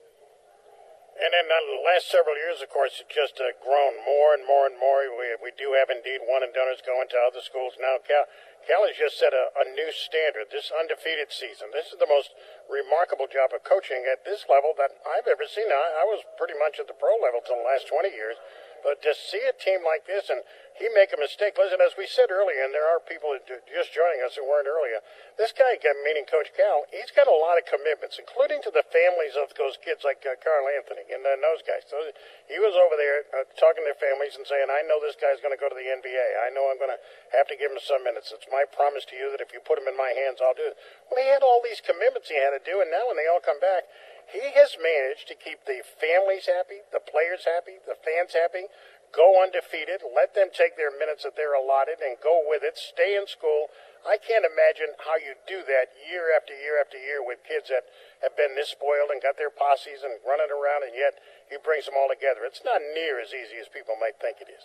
And 1.21 1.37
in 1.37 1.53
the 1.53 1.85
last 1.85 2.09
several 2.09 2.33
years, 2.33 2.65
of 2.65 2.73
course, 2.73 2.97
it's 2.97 3.13
just 3.13 3.37
uh, 3.37 3.53
grown 3.61 4.01
more 4.09 4.33
and 4.33 4.41
more 4.49 4.65
and 4.65 4.73
more. 4.81 5.05
We, 5.05 5.37
we 5.37 5.53
do 5.53 5.77
have 5.77 5.93
indeed 5.93 6.25
one 6.25 6.41
and 6.41 6.49
donors 6.49 6.81
going 6.81 7.13
to 7.13 7.21
other 7.21 7.45
schools 7.45 7.77
now. 7.77 8.01
Cal, 8.01 8.25
Cal 8.65 8.89
has 8.89 8.97
just 8.97 9.21
set 9.21 9.37
a, 9.37 9.53
a 9.53 9.69
new 9.69 9.93
standard 9.93 10.49
this 10.49 10.73
undefeated 10.73 11.29
season. 11.29 11.77
This 11.77 11.93
is 11.93 12.01
the 12.01 12.09
most 12.09 12.33
remarkable 12.73 13.29
job 13.29 13.53
of 13.53 13.61
coaching 13.69 14.09
at 14.09 14.25
this 14.25 14.49
level 14.49 14.73
that 14.81 14.97
I've 15.05 15.29
ever 15.29 15.45
seen. 15.45 15.69
I, 15.69 16.01
I 16.01 16.09
was 16.09 16.25
pretty 16.41 16.57
much 16.57 16.81
at 16.81 16.89
the 16.89 16.97
pro 16.97 17.13
level 17.21 17.45
till 17.45 17.61
the 17.61 17.69
last 17.69 17.85
20 17.93 18.09
years. 18.17 18.41
But 18.83 19.03
to 19.03 19.13
see 19.13 19.43
a 19.45 19.55
team 19.57 19.85
like 19.85 20.07
this 20.07 20.29
and 20.29 20.41
he 20.81 20.89
make 20.97 21.13
a 21.13 21.21
mistake, 21.21 21.61
listen, 21.61 21.77
as 21.85 21.93
we 22.01 22.09
said 22.09 22.33
earlier, 22.33 22.65
and 22.65 22.73
there 22.73 22.89
are 22.89 23.05
people 23.05 23.37
just 23.69 23.93
joining 23.93 24.25
us 24.25 24.33
who 24.33 24.49
weren't 24.49 24.65
earlier, 24.65 25.05
this 25.37 25.53
guy, 25.53 25.77
meaning 26.05 26.25
Coach 26.25 26.49
Cal, 26.57 26.89
he's 26.89 27.13
got 27.13 27.29
a 27.29 27.37
lot 27.37 27.61
of 27.61 27.69
commitments, 27.69 28.17
including 28.17 28.65
to 28.65 28.73
the 28.73 28.81
families 28.89 29.37
of 29.37 29.53
those 29.61 29.77
kids 29.85 30.09
like 30.09 30.25
uh, 30.25 30.41
Karl-Anthony 30.41 31.05
and 31.13 31.21
uh, 31.21 31.37
those 31.45 31.61
guys. 31.69 31.85
So 31.85 32.01
he 32.49 32.57
was 32.57 32.73
over 32.73 32.97
there 32.97 33.29
uh, 33.37 33.45
talking 33.61 33.85
to 33.85 33.93
their 33.93 34.01
families 34.01 34.41
and 34.41 34.49
saying, 34.49 34.73
I 34.73 34.81
know 34.89 34.97
this 35.05 35.21
guy's 35.21 35.45
going 35.45 35.53
to 35.53 35.61
go 35.61 35.69
to 35.69 35.77
the 35.77 35.85
NBA. 35.85 36.27
I 36.41 36.49
know 36.49 36.73
I'm 36.73 36.81
going 36.81 36.93
to 36.93 37.01
have 37.37 37.45
to 37.53 37.57
give 37.61 37.69
him 37.69 37.81
some 37.85 38.01
minutes. 38.01 38.33
It's 38.33 38.49
my 38.49 38.65
promise 38.73 39.05
to 39.13 39.15
you 39.21 39.29
that 39.37 39.45
if 39.45 39.53
you 39.53 39.61
put 39.61 39.77
him 39.77 39.85
in 39.85 40.01
my 40.01 40.17
hands, 40.17 40.41
I'll 40.41 40.57
do 40.57 40.65
it. 40.65 40.81
Well, 41.13 41.21
he 41.21 41.29
had 41.29 41.45
all 41.45 41.61
these 41.61 41.85
commitments 41.85 42.33
he 42.33 42.41
had 42.41 42.57
to 42.57 42.63
do, 42.65 42.81
and 42.81 42.89
now 42.89 43.05
when 43.13 43.21
they 43.21 43.29
all 43.29 43.45
come 43.45 43.61
back, 43.61 43.85
he 44.33 44.55
has 44.55 44.79
managed 44.79 45.27
to 45.29 45.37
keep 45.37 45.67
the 45.67 45.83
families 45.99 46.47
happy, 46.47 46.87
the 46.95 47.03
players 47.03 47.47
happy, 47.47 47.83
the 47.85 47.99
fans 47.99 48.33
happy, 48.33 48.71
go 49.11 49.43
undefeated, 49.43 50.03
let 50.07 50.35
them 50.39 50.55
take 50.55 50.79
their 50.79 50.95
minutes 50.95 51.27
that 51.27 51.35
they're 51.35 51.55
allotted 51.55 51.99
and 51.99 52.19
go 52.23 52.43
with 52.47 52.63
it, 52.63 52.79
stay 52.79 53.19
in 53.19 53.27
school. 53.27 53.71
I 54.07 54.17
can't 54.17 54.47
imagine 54.47 54.97
how 55.03 55.19
you 55.19 55.37
do 55.45 55.61
that 55.67 55.93
year 56.07 56.33
after 56.33 56.55
year 56.55 56.81
after 56.81 56.97
year 56.97 57.21
with 57.21 57.45
kids 57.45 57.69
that 57.69 57.91
have 58.23 58.39
been 58.39 58.55
this 58.55 58.73
spoiled 58.73 59.13
and 59.13 59.21
got 59.21 59.37
their 59.37 59.53
posses 59.53 60.07
and 60.07 60.17
running 60.25 60.49
around, 60.49 60.87
and 60.87 60.95
yet 60.97 61.21
he 61.51 61.61
brings 61.61 61.85
them 61.85 61.99
all 61.99 62.09
together. 62.09 62.47
It's 62.47 62.65
not 62.65 62.81
near 62.95 63.21
as 63.21 63.35
easy 63.35 63.61
as 63.61 63.69
people 63.69 63.99
might 64.01 64.17
think 64.23 64.41
it 64.41 64.49
is. 64.49 64.65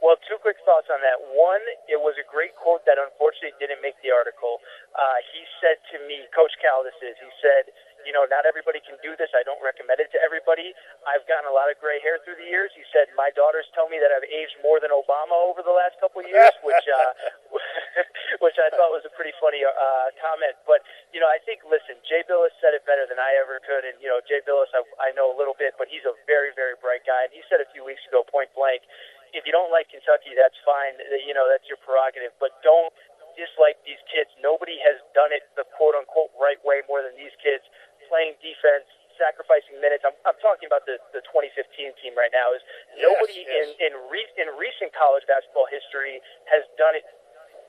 Well, 0.00 0.16
two 0.24 0.40
quick 0.40 0.56
thoughts 0.64 0.88
on 0.88 1.04
that. 1.04 1.20
One, 1.36 1.60
it 1.84 2.00
was 2.00 2.16
a 2.16 2.24
great 2.24 2.56
quote 2.56 2.88
that 2.88 2.96
unfortunately 2.96 3.52
didn't 3.60 3.84
make 3.84 4.00
the 4.00 4.08
article. 4.08 4.56
Uh, 4.96 5.18
he 5.28 5.44
said 5.60 5.76
to 5.92 5.96
me, 6.08 6.24
Coach 6.32 6.56
Cal, 6.56 6.80
this 6.80 6.96
is, 7.04 7.20
he 7.20 7.28
said, 7.44 7.68
you 8.04 8.12
know, 8.12 8.24
not 8.28 8.44
everybody 8.48 8.80
can 8.82 8.96
do 9.04 9.16
this. 9.16 9.30
I 9.36 9.44
don't 9.44 9.60
recommend 9.60 10.00
it 10.00 10.10
to 10.16 10.18
everybody. 10.20 10.72
I've 11.04 11.24
gotten 11.28 11.48
a 11.48 11.54
lot 11.54 11.68
of 11.68 11.76
gray 11.78 12.00
hair 12.00 12.20
through 12.22 12.40
the 12.40 12.48
years. 12.48 12.72
He 12.72 12.84
said, 12.92 13.12
my 13.16 13.32
daughters 13.32 13.68
tell 13.72 13.88
me 13.88 14.00
that 14.00 14.12
I've 14.12 14.26
aged 14.26 14.56
more 14.64 14.80
than 14.80 14.92
Obama 14.92 15.36
over 15.36 15.64
the 15.64 15.74
last 15.74 15.96
couple 16.00 16.24
of 16.24 16.28
years, 16.28 16.52
which, 16.66 16.84
uh, 16.88 17.12
which 18.44 18.58
I 18.60 18.68
thought 18.74 18.92
was 18.94 19.04
a 19.04 19.12
pretty 19.12 19.34
funny 19.38 19.62
uh, 19.64 20.08
comment. 20.20 20.56
But, 20.64 20.84
you 21.12 21.20
know, 21.20 21.28
I 21.28 21.40
think, 21.44 21.64
listen, 21.68 22.00
Jay 22.04 22.24
Bilas 22.24 22.52
said 22.58 22.72
it 22.76 22.84
better 22.88 23.04
than 23.04 23.20
I 23.20 23.36
ever 23.40 23.60
could. 23.64 23.84
And, 23.84 23.96
you 24.00 24.08
know, 24.08 24.20
Jay 24.24 24.40
Bilas, 24.44 24.70
I, 24.72 24.82
I 25.00 25.08
know 25.16 25.32
a 25.32 25.36
little 25.36 25.56
bit, 25.56 25.76
but 25.76 25.88
he's 25.88 26.04
a 26.08 26.14
very, 26.24 26.52
very 26.56 26.76
bright 26.80 27.04
guy. 27.04 27.28
And 27.28 27.32
he 27.32 27.44
said 27.48 27.60
a 27.60 27.68
few 27.70 27.84
weeks 27.84 28.02
ago, 28.08 28.24
point 28.26 28.50
blank, 28.56 28.84
if 29.30 29.46
you 29.46 29.54
don't 29.54 29.70
like 29.70 29.86
Kentucky, 29.86 30.34
that's 30.34 30.58
fine. 30.66 30.98
You 31.22 31.34
know, 31.38 31.46
that's 31.46 31.62
your 31.70 31.78
prerogative. 31.86 32.34
But 32.42 32.58
don't 32.66 32.90
dislike 33.38 33.78
these 33.86 34.00
kids. 34.10 34.30
Nobody 34.42 34.76
has 34.82 34.98
done 35.14 35.30
it 35.30 35.46
the 35.54 35.64
quote 35.78 35.94
unquote 35.94 36.34
right 36.36 36.58
way 36.66 36.82
more 36.90 37.02
than 37.02 37.14
these 37.14 37.34
kids 37.38 37.62
playing 38.10 38.34
defense, 38.42 38.90
sacrificing 39.14 39.78
minutes. 39.78 40.02
I'm, 40.02 40.16
I'm 40.26 40.34
talking 40.42 40.66
about 40.66 40.82
the, 40.90 40.98
the 41.14 41.22
2015 41.30 41.94
team 42.02 42.18
right 42.18 42.34
now. 42.34 42.50
Is 42.50 42.62
nobody 42.98 43.46
yes. 43.46 43.70
in 43.78 43.92
in, 43.92 43.92
re- 44.10 44.34
in 44.34 44.50
recent 44.58 44.90
college 44.90 45.22
basketball 45.30 45.70
history 45.70 46.18
has 46.50 46.66
done 46.74 46.98
it 46.98 47.06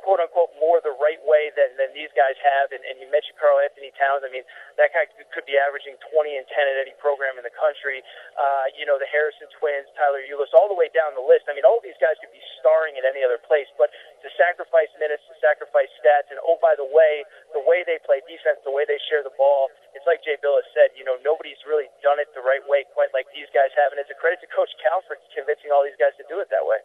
quote 0.02 0.20
unquote 0.22 0.54
more 0.58 0.82
the 0.82 0.94
right 0.98 1.22
way 1.24 1.50
than, 1.54 1.74
than 1.78 1.94
these 1.96 2.12
guys 2.18 2.36
have. 2.42 2.74
And, 2.74 2.82
and 2.86 2.98
you 3.00 3.08
mentioned 3.10 3.38
Karl-Anthony 3.38 3.94
Towns. 3.98 4.26
I 4.26 4.30
mean, 4.30 4.46
that 4.78 4.92
guy 4.94 5.08
could 5.08 5.48
be 5.48 5.56
averaging 5.58 5.98
20 6.12 6.38
and 6.38 6.46
10 6.46 6.74
at 6.74 6.78
any 6.82 6.94
program 7.00 7.38
in 7.38 7.46
the 7.46 7.54
country. 7.54 8.04
Uh, 8.36 8.68
you 8.76 8.86
know, 8.86 8.98
the 8.98 9.10
Harrison 9.10 9.48
twins, 9.58 9.88
Tyler 9.96 10.22
Ulis, 10.26 10.52
all 10.58 10.68
the 10.68 10.78
way 10.78 10.90
down 10.94 11.14
the 11.14 11.24
list. 11.24 11.48
I 11.48 11.54
mean, 11.54 11.66
all 11.66 11.80
of 11.80 11.86
these 11.86 11.98
guys 12.02 12.18
could 12.20 12.34
be 12.34 12.44
starring 12.60 12.98
at 12.98 13.06
any 13.06 13.22
other 13.26 13.42
place, 13.42 13.70
but 13.78 13.90
to 14.22 14.28
sacrifice 14.38 14.90
minutes, 14.98 15.26
to 15.30 15.36
sacrifice 15.42 15.90
stats, 15.98 16.30
and 16.30 16.38
oh, 16.46 16.58
by 16.62 16.78
the 16.78 16.86
way, 16.86 17.26
the 17.54 17.64
way 17.64 17.82
they 17.86 17.98
play 18.06 18.22
defense, 18.26 18.62
the 18.66 18.74
way 18.74 18.86
they 18.86 19.00
share 19.10 19.26
the 19.26 19.34
ball, 19.38 19.74
it's 19.94 20.06
like 20.06 20.24
Jay 20.24 20.38
Bilas 20.40 20.66
said, 20.74 20.94
you 20.96 21.04
know, 21.04 21.18
nobody's 21.26 21.60
really 21.68 21.90
done 22.02 22.18
it 22.22 22.30
the 22.34 22.44
right 22.44 22.64
way 22.70 22.86
quite 22.94 23.12
like 23.12 23.28
these 23.36 23.50
guys 23.52 23.74
have. 23.76 23.92
And 23.92 24.00
it's 24.00 24.12
a 24.14 24.18
credit 24.18 24.40
to 24.46 24.50
Coach 24.50 24.72
Cal 24.80 25.04
for 25.06 25.18
convincing 25.36 25.70
all 25.74 25.84
these 25.84 25.98
guys 26.00 26.16
to 26.22 26.26
do 26.30 26.40
it 26.40 26.48
that 26.50 26.64
way. 26.64 26.80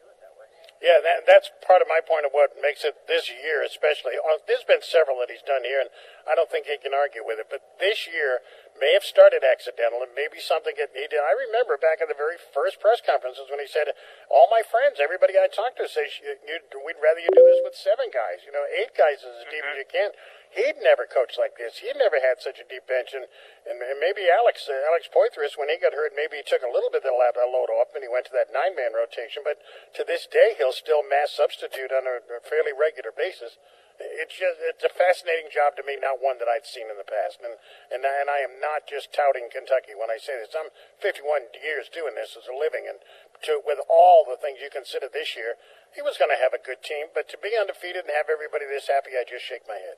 Yeah, 0.87 1.03
that, 1.03 1.27
that's 1.27 1.51
part 1.67 1.83
of 1.83 1.91
my 1.91 1.99
point 1.99 2.23
of 2.23 2.31
what 2.31 2.55
makes 2.63 2.87
it 2.87 2.95
this 3.11 3.27
year, 3.27 3.67
especially. 3.67 4.15
Uh, 4.23 4.39
there's 4.47 4.63
been 4.63 4.87
several 4.87 5.19
that 5.19 5.27
he's 5.27 5.43
done 5.43 5.67
here, 5.67 5.83
and 5.83 5.91
I 6.31 6.39
don't 6.39 6.47
think 6.47 6.71
he 6.71 6.79
can 6.79 6.95
argue 6.95 7.27
with 7.27 7.43
it. 7.43 7.51
But 7.51 7.67
this 7.83 8.07
year 8.07 8.39
may 8.81 8.93
have 8.93 9.05
started 9.05 9.43
accidental, 9.43 10.03
and 10.03 10.13
maybe 10.13 10.41
something 10.41 10.75
that 10.77 10.93
he 10.93 11.07
did. 11.09 11.21
I 11.21 11.35
remember 11.35 11.77
back 11.77 12.01
at 12.01 12.09
the 12.09 12.19
very 12.19 12.37
first 12.37 12.81
press 12.81 13.01
conferences 13.01 13.49
when 13.49 13.61
he 13.61 13.69
said, 13.69 13.93
"All 14.29 14.49
my 14.53 14.63
friends, 14.63 15.01
everybody 15.01 15.39
I 15.39 15.49
talked 15.49 15.79
to, 15.79 15.89
says 15.89 16.11
we'd 16.23 17.01
rather 17.01 17.21
you 17.21 17.31
do 17.33 17.45
this 17.45 17.63
with 17.65 17.77
seven 17.77 18.11
guys. 18.11 18.45
You 18.45 18.53
know, 18.53 18.65
eight 18.69 18.93
guys 18.97 19.25
is 19.25 19.35
as 19.43 19.47
deep 19.49 19.65
as 19.65 19.77
you 19.79 19.89
can." 19.89 20.11
He'd 20.57 20.79
never 20.81 21.05
coached 21.05 21.37
like 21.37 21.59
this. 21.59 21.85
He'd 21.85 21.99
never 21.99 22.17
had 22.23 22.41
such 22.41 22.57
a 22.63 22.65
deep 22.65 22.87
bench, 22.87 23.13
and, 23.13 23.27
and 23.67 23.77
maybe 24.01 24.31
Alex 24.31 24.69
uh, 24.71 24.89
Alex 24.89 25.11
Poythress, 25.11 25.59
when 25.59 25.69
he 25.69 25.77
got 25.77 25.93
hurt, 25.93 26.17
maybe 26.17 26.39
he 26.39 26.45
took 26.47 26.63
a 26.63 26.71
little 26.71 26.89
bit 26.89 27.05
of 27.05 27.13
that 27.13 27.37
load 27.51 27.69
off, 27.69 27.93
and 27.93 28.01
he 28.01 28.09
went 28.09 28.25
to 28.31 28.37
that 28.37 28.55
nine 28.55 28.77
man 28.77 28.95
rotation. 28.95 29.43
But 29.45 29.61
to 29.99 30.05
this 30.05 30.25
day, 30.27 30.55
he'll 30.57 30.73
still 30.73 31.03
mass 31.03 31.33
substitute 31.35 31.93
on 31.93 32.07
a, 32.07 32.23
a 32.25 32.41
fairly 32.41 32.73
regular 32.73 33.13
basis. 33.13 33.59
It's 33.97 34.37
just 34.37 34.61
it's 34.61 34.85
a 34.85 34.93
fascinating 34.93 35.49
job 35.49 35.77
to 35.81 35.85
me, 35.85 35.97
not 35.97 36.21
one 36.21 36.37
that 36.37 36.49
I'd 36.49 36.69
seen 36.69 36.93
in 36.93 37.01
the 37.01 37.07
past, 37.07 37.41
and 37.41 37.57
and 37.89 38.05
and 38.05 38.29
I 38.29 38.45
am 38.45 38.61
not 38.61 38.85
just 38.85 39.13
touting 39.13 39.49
Kentucky 39.49 39.97
when 39.97 40.13
I 40.13 40.21
say 40.21 40.37
this. 40.37 40.53
I'm 40.53 40.69
51 41.01 41.57
years 41.65 41.89
doing 41.89 42.13
this 42.13 42.37
as 42.37 42.45
a 42.45 42.57
living, 42.57 42.85
and 42.85 43.01
to 43.49 43.65
with 43.65 43.81
all 43.89 44.29
the 44.29 44.37
things 44.37 44.61
you 44.61 44.69
consider 44.69 45.09
this 45.09 45.33
year, 45.33 45.57
he 45.97 46.05
was 46.05 46.21
going 46.21 46.33
to 46.33 46.41
have 46.41 46.53
a 46.53 46.61
good 46.61 46.85
team, 46.85 47.09
but 47.17 47.29
to 47.33 47.41
be 47.41 47.57
undefeated 47.57 48.05
and 48.05 48.13
have 48.13 48.29
everybody 48.29 48.69
this 48.69 48.93
happy, 48.93 49.17
I 49.17 49.25
just 49.25 49.49
shake 49.49 49.65
my 49.65 49.81
head. 49.81 49.97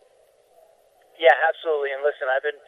Yeah, 1.19 1.35
absolutely. 1.43 1.91
And 1.91 2.07
listen, 2.07 2.31
I've 2.31 2.47
been 2.47 2.63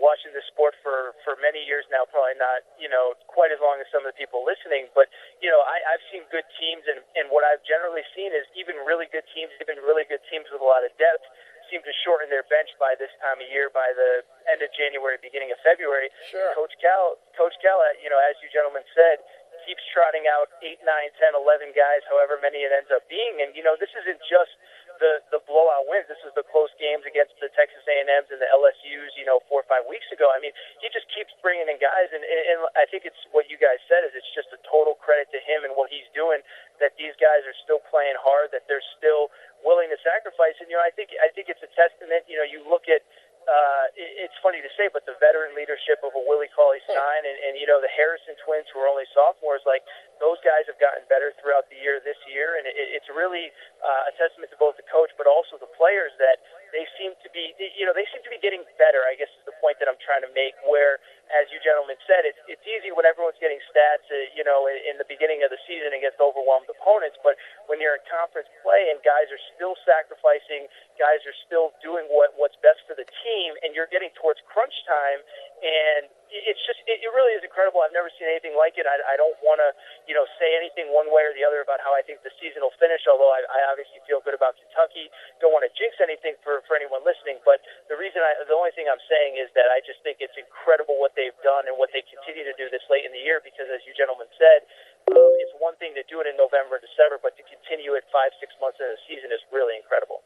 watching 0.00 0.32
this 0.32 0.48
sport 0.48 0.74
for 0.80 1.14
for 1.22 1.36
many 1.38 1.60
years 1.62 1.84
now. 1.92 2.08
Probably 2.08 2.34
not, 2.40 2.64
you 2.80 2.88
know, 2.88 3.14
quite 3.28 3.52
as 3.52 3.60
long 3.60 3.78
as 3.78 3.86
some 3.92 4.02
of 4.02 4.10
the 4.10 4.18
people 4.18 4.42
listening, 4.42 4.88
but 4.96 5.12
you 5.44 5.52
know, 5.52 5.60
I, 5.62 5.78
I've 5.94 6.04
seen 6.08 6.24
good 6.32 6.48
teams, 6.56 6.88
and 6.88 7.04
and 7.14 7.28
what 7.28 7.44
I've 7.44 7.62
generally 7.68 8.02
seen 8.16 8.32
is 8.32 8.48
even 8.56 8.80
really 8.88 9.06
good 9.12 9.28
teams, 9.36 9.52
even 9.60 9.78
really 9.84 10.08
good 10.08 10.24
teams 10.32 10.48
with 10.48 10.64
a 10.64 10.66
lot 10.66 10.82
of 10.82 10.90
depth, 10.96 11.22
seem 11.70 11.84
to 11.86 11.94
shorten 12.02 12.26
their 12.32 12.44
bench 12.50 12.72
by 12.82 12.98
this 12.98 13.12
time 13.22 13.38
of 13.38 13.46
year, 13.46 13.70
by 13.70 13.94
the 13.94 14.26
end 14.50 14.64
of 14.64 14.72
January, 14.74 15.20
beginning 15.22 15.54
of 15.54 15.60
February. 15.62 16.10
Sure. 16.32 16.56
Coach 16.58 16.74
Cal, 16.82 17.20
Coach 17.38 17.54
Cal, 17.62 17.78
you 18.02 18.10
know, 18.10 18.18
as 18.18 18.34
you 18.42 18.50
gentlemen 18.50 18.82
said, 18.96 19.22
keeps 19.70 19.86
trotting 19.94 20.26
out 20.26 20.50
eight, 20.66 20.82
nine, 20.82 21.14
ten, 21.22 21.30
eleven 21.38 21.70
guys, 21.70 22.02
however 22.10 22.42
many 22.42 22.66
it 22.66 22.74
ends 22.74 22.90
up 22.90 23.06
being, 23.06 23.38
and 23.38 23.54
you 23.54 23.62
know, 23.62 23.78
this 23.78 23.94
isn't 24.02 24.18
just 24.26 24.50
the 24.98 25.22
the 25.30 25.38
blowout 25.46 25.86
wins. 25.86 26.10
This 26.10 26.18
is 26.26 26.34
the 26.34 26.42
close 26.42 26.74
games 26.82 27.06
against 27.06 27.38
the 27.38 27.46
Texas 27.54 27.86
A&Ms 27.86 28.34
and 28.34 28.42
the 28.42 28.50
LSU's, 28.50 29.14
you 29.14 29.22
know, 29.22 29.38
four 29.46 29.62
or 29.62 29.68
five 29.70 29.86
weeks 29.86 30.10
ago. 30.10 30.26
I 30.26 30.42
mean, 30.42 30.50
he 30.82 30.90
just 30.90 31.06
keeps 31.14 31.30
bringing 31.38 31.70
in 31.70 31.78
guys, 31.78 32.10
and, 32.10 32.26
and, 32.26 32.42
and 32.50 32.58
I 32.74 32.82
think 32.90 33.06
it's 33.06 33.22
what 33.30 33.46
you 33.46 33.54
guys 33.62 33.78
said 33.86 34.02
is 34.02 34.10
it's 34.18 34.34
just 34.34 34.50
a 34.50 34.58
total 34.66 34.98
credit 34.98 35.30
to 35.30 35.40
him 35.46 35.62
and 35.62 35.78
what 35.78 35.86
he's 35.86 36.10
doing 36.10 36.42
that 36.82 36.98
these 36.98 37.14
guys 37.22 37.46
are 37.46 37.54
still 37.62 37.78
playing 37.86 38.18
hard, 38.18 38.50
that 38.50 38.66
they're 38.66 38.84
still 38.98 39.30
willing 39.62 39.86
to 39.94 39.98
sacrifice. 40.02 40.58
And 40.58 40.66
you 40.66 40.74
know, 40.74 40.82
I 40.82 40.90
think 40.90 41.14
I 41.22 41.30
think 41.30 41.46
it's 41.46 41.62
a 41.62 41.70
testament. 41.78 42.26
You 42.26 42.42
know, 42.42 42.46
you 42.46 42.66
look 42.66 42.90
at 42.90 43.06
uh, 43.48 43.84
it's 43.96 44.36
funny 44.44 44.60
to 44.60 44.70
say, 44.76 44.92
but 44.92 45.08
the 45.08 45.16
veteran 45.16 45.56
leadership 45.56 46.00
of 46.04 46.12
a 46.12 46.22
Willie 46.22 46.52
Cauley 46.52 46.78
Stein 46.84 47.22
and, 47.24 47.38
and, 47.48 47.52
you 47.56 47.64
know, 47.64 47.80
the 47.80 47.90
Harrison 47.90 48.36
twins 48.44 48.68
who 48.70 48.78
are 48.84 48.88
only 48.88 49.08
sophomores, 49.16 49.64
like, 49.64 49.82
those 50.20 50.36
guys 50.44 50.68
have 50.68 50.76
gotten 50.76 51.02
better 51.08 51.32
throughout 51.40 51.66
the 51.72 51.78
year 51.80 51.98
this 52.04 52.20
year. 52.28 52.60
And 52.60 52.68
it, 52.68 52.76
it's 52.76 53.08
really 53.08 53.48
uh, 53.80 54.10
a 54.10 54.12
testament 54.20 54.52
to 54.52 54.58
both 54.60 54.76
the 54.76 54.86
coach, 54.86 55.10
but 55.16 55.24
also 55.24 55.56
the 55.56 55.70
players 55.74 56.12
that 56.20 56.44
they 56.70 56.86
seem 56.98 57.14
to 57.22 57.28
be, 57.30 57.54
you 57.76 57.84
know, 57.86 57.94
they 57.94 58.06
seem 58.10 58.22
to 58.22 58.32
be 58.32 58.38
getting 58.38 58.62
better, 58.78 59.02
I 59.06 59.14
guess 59.18 59.30
is 59.30 59.44
the 59.46 59.56
point 59.58 59.78
that 59.82 59.90
I'm 59.90 59.98
trying 60.02 60.22
to 60.22 60.32
make, 60.32 60.54
where, 60.66 61.02
as 61.34 61.50
you 61.50 61.58
gentlemen 61.62 61.98
said, 62.06 62.26
it's, 62.26 62.38
it's 62.46 62.62
easy 62.66 62.90
when 62.94 63.06
everyone's 63.06 63.38
getting 63.38 63.58
stats, 63.70 64.06
uh, 64.10 64.16
you 64.34 64.42
know, 64.42 64.66
in, 64.70 64.78
in 64.90 64.94
the 64.98 65.06
beginning 65.06 65.42
of 65.42 65.50
the 65.50 65.60
season 65.66 65.94
against 65.94 66.18
overwhelmed 66.18 66.70
opponents, 66.70 67.18
but 67.22 67.38
when 67.66 67.78
you're 67.82 67.98
in 67.98 68.04
conference 68.06 68.50
play 68.62 68.90
and 68.90 68.98
guys 69.02 69.30
are 69.30 69.42
still 69.54 69.74
sacrificing, 69.82 70.70
guys 70.98 71.22
are 71.26 71.36
still 71.46 71.74
doing 71.82 72.06
what, 72.10 72.34
what's 72.38 72.58
best 72.62 72.82
for 72.86 72.94
the 72.94 73.06
team, 73.26 73.54
and 73.66 73.74
you're 73.74 73.90
getting 73.90 74.10
towards 74.18 74.38
crunch 74.46 74.74
time, 74.86 75.20
and 75.62 76.10
it's 76.30 76.62
just 76.64 76.78
it, 76.86 77.02
it 77.02 77.10
really 77.10 77.34
is 77.34 77.42
incredible. 77.42 77.82
I've 77.82 77.94
never 77.94 78.08
seen 78.14 78.30
anything 78.30 78.54
like 78.54 78.78
it. 78.78 78.86
I, 78.86 79.02
I 79.04 79.14
don't 79.18 79.36
want 79.42 79.58
to 79.58 79.74
you 80.06 80.14
know 80.14 80.24
say 80.38 80.54
anything 80.54 80.88
one 80.94 81.10
way 81.10 81.26
or 81.26 81.34
the 81.34 81.42
other 81.42 81.60
about 81.60 81.82
how 81.82 81.92
I 81.92 82.00
think 82.06 82.22
the 82.22 82.32
season 82.38 82.62
will 82.62 82.74
finish. 82.78 83.04
Although 83.10 83.30
I, 83.30 83.42
I 83.46 83.60
obviously 83.74 83.98
feel 84.06 84.22
good 84.22 84.34
about 84.38 84.54
Kentucky. 84.56 85.10
Don't 85.42 85.50
want 85.50 85.66
to 85.66 85.72
jinx 85.74 85.98
anything 85.98 86.38
for 86.46 86.62
for 86.70 86.78
anyone 86.78 87.02
listening. 87.02 87.42
But 87.42 87.60
the 87.90 87.98
reason 87.98 88.22
I 88.22 88.38
the 88.46 88.56
only 88.56 88.72
thing 88.72 88.86
I'm 88.86 89.02
saying 89.10 89.36
is 89.36 89.50
that 89.58 89.68
I 89.68 89.82
just 89.82 90.00
think 90.06 90.22
it's 90.22 90.36
incredible 90.38 90.96
what 91.02 91.12
they've 91.18 91.36
done 91.42 91.66
and 91.66 91.74
what 91.74 91.90
they 91.90 92.06
continue 92.06 92.46
to 92.46 92.54
do 92.54 92.70
this 92.70 92.82
late 92.86 93.02
in 93.02 93.12
the 93.12 93.22
year. 93.22 93.42
Because 93.42 93.66
as 93.68 93.82
you 93.84 93.92
gentlemen 93.98 94.30
said. 94.38 94.64
Um, 95.10 95.32
it's 95.40 95.56
one 95.58 95.74
thing 95.80 95.96
to 95.96 96.04
do 96.06 96.20
it 96.20 96.28
in 96.28 96.36
November 96.36 96.76
and 96.76 96.84
December, 96.84 97.16
but 97.18 97.32
to 97.40 97.42
continue 97.48 97.96
it 97.96 98.04
five, 98.12 98.36
six 98.36 98.52
months 98.60 98.78
into 98.78 98.94
the 98.94 99.02
season 99.08 99.32
is 99.32 99.40
really 99.48 99.74
incredible. 99.74 100.20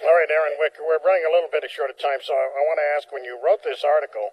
All 0.00 0.14
right, 0.14 0.30
Aaron 0.30 0.54
Wick, 0.62 0.78
we're 0.78 1.02
running 1.02 1.26
a 1.26 1.32
little 1.34 1.50
bit 1.50 1.66
short 1.66 1.90
of 1.90 1.98
time, 1.98 2.22
so 2.22 2.30
I, 2.30 2.44
I 2.46 2.62
want 2.62 2.78
to 2.78 2.88
ask 2.94 3.10
when 3.10 3.26
you 3.26 3.36
wrote 3.42 3.66
this 3.66 3.82
article, 3.82 4.30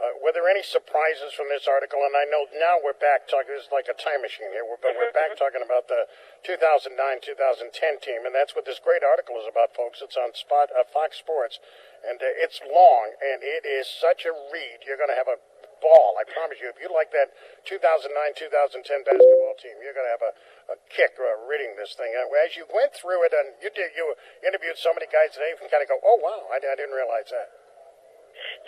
uh, 0.00 0.16
were 0.24 0.32
there 0.32 0.48
any 0.48 0.64
surprises 0.64 1.36
from 1.36 1.52
this 1.52 1.68
article? 1.68 2.00
And 2.08 2.16
I 2.16 2.24
know 2.24 2.48
now 2.56 2.80
we're 2.80 2.96
back 2.96 3.28
talking, 3.28 3.52
this 3.52 3.68
is 3.68 3.72
like 3.72 3.84
a 3.92 3.96
time 3.96 4.24
machine 4.24 4.48
here, 4.48 4.64
but 4.64 4.96
we're 4.96 5.12
back 5.12 5.36
talking 5.36 5.60
about 5.60 5.92
the 5.92 6.08
2009 6.40 6.96
2010 7.20 8.00
team, 8.00 8.24
and 8.24 8.32
that's 8.32 8.56
what 8.56 8.64
this 8.64 8.80
great 8.80 9.04
article 9.04 9.36
is 9.36 9.44
about, 9.44 9.76
folks. 9.76 10.00
It's 10.00 10.16
on 10.16 10.32
Spot 10.32 10.72
uh, 10.72 10.88
Fox 10.88 11.20
Sports, 11.20 11.60
and 12.00 12.16
uh, 12.16 12.32
it's 12.40 12.64
long, 12.64 13.12
and 13.20 13.44
it 13.44 13.68
is 13.68 13.84
such 13.84 14.24
a 14.24 14.32
read. 14.32 14.88
You're 14.88 14.96
going 14.96 15.12
to 15.12 15.20
have 15.20 15.28
a 15.28 15.36
ball, 15.84 16.16
I 16.16 16.24
promise 16.24 16.60
you. 16.64 16.72
If 16.72 16.80
you 16.80 16.88
like 16.88 17.12
that 17.12 17.36
2009 17.68 18.08
2010 18.40 19.04
basketball 19.04 19.56
team, 19.60 19.76
you're 19.84 19.96
going 19.96 20.08
to 20.08 20.14
have 20.16 20.24
a, 20.24 20.32
a 20.72 20.76
kick 20.88 21.20
uh, 21.20 21.44
reading 21.44 21.76
this 21.76 21.92
thing. 21.92 22.08
Uh, 22.16 22.24
as 22.40 22.56
you 22.56 22.64
went 22.72 22.96
through 22.96 23.20
it, 23.28 23.36
and 23.36 23.52
you 23.60 23.68
did, 23.68 23.92
you 23.92 24.16
interviewed 24.40 24.80
so 24.80 24.96
many 24.96 25.08
guys 25.12 25.36
today, 25.36 25.52
you 25.52 25.60
can 25.60 25.68
kind 25.68 25.84
of 25.84 25.92
go, 25.92 26.00
oh, 26.00 26.16
wow, 26.24 26.48
I, 26.48 26.56
I 26.56 26.72
didn't 26.72 26.96
realize 26.96 27.28
that. 27.28 27.59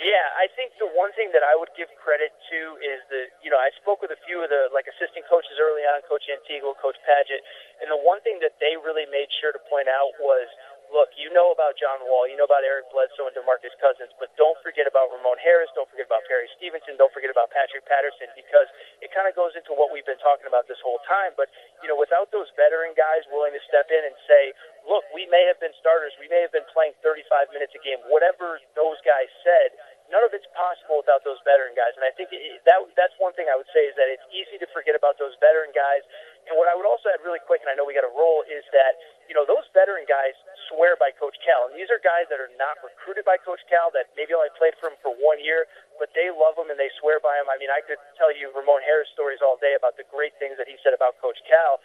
Yeah, 0.00 0.26
I 0.36 0.48
think 0.52 0.74
the 0.80 0.88
one 0.90 1.12
thing 1.14 1.30
that 1.36 1.44
I 1.46 1.54
would 1.54 1.70
give 1.76 1.88
credit 2.00 2.32
to 2.50 2.60
is 2.80 3.00
that, 3.12 3.28
you 3.44 3.50
know, 3.52 3.60
I 3.60 3.70
spoke 3.78 4.00
with 4.02 4.10
a 4.10 4.20
few 4.26 4.42
of 4.42 4.48
the, 4.48 4.72
like, 4.72 4.88
assistant 4.88 5.28
coaches 5.28 5.60
early 5.60 5.84
on, 5.86 6.02
Coach 6.08 6.26
Antigua, 6.26 6.74
Coach 6.80 6.96
Padgett, 7.06 7.44
and 7.84 7.92
the 7.92 8.00
one 8.00 8.20
thing 8.24 8.40
that 8.40 8.56
they 8.58 8.74
really 8.80 9.06
made 9.08 9.28
sure 9.40 9.52
to 9.52 9.62
point 9.68 9.88
out 9.88 10.12
was– 10.20 10.48
look, 10.92 11.08
you 11.16 11.32
know 11.32 11.50
about 11.50 11.74
John 11.80 12.04
Wall, 12.04 12.28
you 12.28 12.36
know 12.36 12.44
about 12.44 12.62
Eric 12.62 12.92
Bledsoe 12.92 13.24
and 13.24 13.34
DeMarcus 13.34 13.72
Cousins, 13.80 14.12
but 14.20 14.28
don't 14.36 14.54
forget 14.60 14.84
about 14.84 15.08
Ramon 15.08 15.40
Harris, 15.40 15.72
don't 15.72 15.88
forget 15.88 16.04
about 16.04 16.22
Perry 16.28 16.46
Stevenson, 16.60 17.00
don't 17.00 17.10
forget 17.16 17.32
about 17.32 17.48
Patrick 17.48 17.88
Patterson, 17.88 18.28
because 18.36 18.68
it 19.00 19.08
kind 19.10 19.24
of 19.24 19.32
goes 19.32 19.56
into 19.56 19.72
what 19.72 19.88
we've 19.88 20.04
been 20.04 20.20
talking 20.20 20.44
about 20.44 20.68
this 20.68 20.78
whole 20.84 21.00
time. 21.08 21.32
But, 21.34 21.48
you 21.80 21.88
know, 21.88 21.96
without 21.96 22.28
those 22.28 22.52
veteran 22.54 22.92
guys 22.92 23.24
willing 23.32 23.56
to 23.56 23.62
step 23.64 23.88
in 23.88 24.04
and 24.04 24.14
say, 24.28 24.52
look, 24.84 25.02
we 25.16 25.24
may 25.32 25.48
have 25.48 25.56
been 25.58 25.72
starters, 25.80 26.12
we 26.20 26.28
may 26.28 26.44
have 26.44 26.52
been 26.52 26.68
playing 26.70 26.92
35 27.00 27.48
minutes 27.56 27.72
a 27.72 27.80
game, 27.80 27.98
whatever 28.12 28.60
those 28.76 29.00
guys 29.02 29.32
said, 29.40 29.72
none 30.10 30.24
of 30.24 30.32
it's 30.34 30.48
possible 30.56 31.04
without 31.04 31.22
those 31.22 31.38
veteran 31.46 31.76
guys. 31.76 31.94
And 31.94 32.02
I 32.02 32.12
think 32.14 32.32
that 32.66 32.78
that's 32.98 33.14
one 33.20 33.36
thing 33.36 33.46
I 33.46 33.56
would 33.58 33.68
say 33.70 33.86
is 33.86 33.94
that 34.00 34.08
it's 34.08 34.24
easy 34.32 34.58
to 34.58 34.68
forget 34.72 34.96
about 34.96 35.20
those 35.20 35.36
veteran 35.38 35.70
guys. 35.76 36.02
And 36.50 36.58
what 36.58 36.66
I 36.66 36.74
would 36.74 36.88
also 36.88 37.06
add 37.06 37.22
really 37.22 37.38
quick, 37.38 37.62
and 37.62 37.70
I 37.70 37.78
know 37.78 37.86
we 37.86 37.94
got 37.94 38.02
to 38.02 38.10
roll, 38.10 38.42
is 38.50 38.66
that 38.74 38.98
you 39.30 39.34
know 39.38 39.46
those 39.46 39.62
veteran 39.70 40.02
guys 40.10 40.34
swear 40.66 40.98
by 40.98 41.14
Coach 41.14 41.38
Cal, 41.46 41.70
and 41.70 41.78
these 41.78 41.86
are 41.92 42.02
guys 42.02 42.26
that 42.34 42.42
are 42.42 42.50
not 42.58 42.82
recruited 42.82 43.22
by 43.22 43.38
Coach 43.38 43.62
Cal 43.70 43.94
that 43.94 44.10
maybe 44.18 44.34
only 44.34 44.50
played 44.58 44.74
for 44.82 44.90
him 44.90 44.98
for 44.98 45.14
one 45.14 45.38
year, 45.38 45.70
but 46.02 46.10
they 46.18 46.34
love 46.34 46.58
him 46.58 46.66
and 46.66 46.78
they 46.80 46.90
swear 46.98 47.22
by 47.22 47.38
him. 47.38 47.46
I 47.46 47.56
mean, 47.62 47.70
I 47.70 47.78
could 47.86 48.02
tell 48.18 48.34
you 48.34 48.50
Ramon 48.50 48.82
Harris 48.82 49.06
stories 49.14 49.38
all 49.38 49.54
day 49.62 49.78
about 49.78 49.94
the 49.94 50.06
great 50.10 50.34
things 50.42 50.58
that 50.58 50.66
he 50.66 50.74
said 50.82 50.98
about 50.98 51.14
Coach 51.22 51.38
Cal 51.46 51.78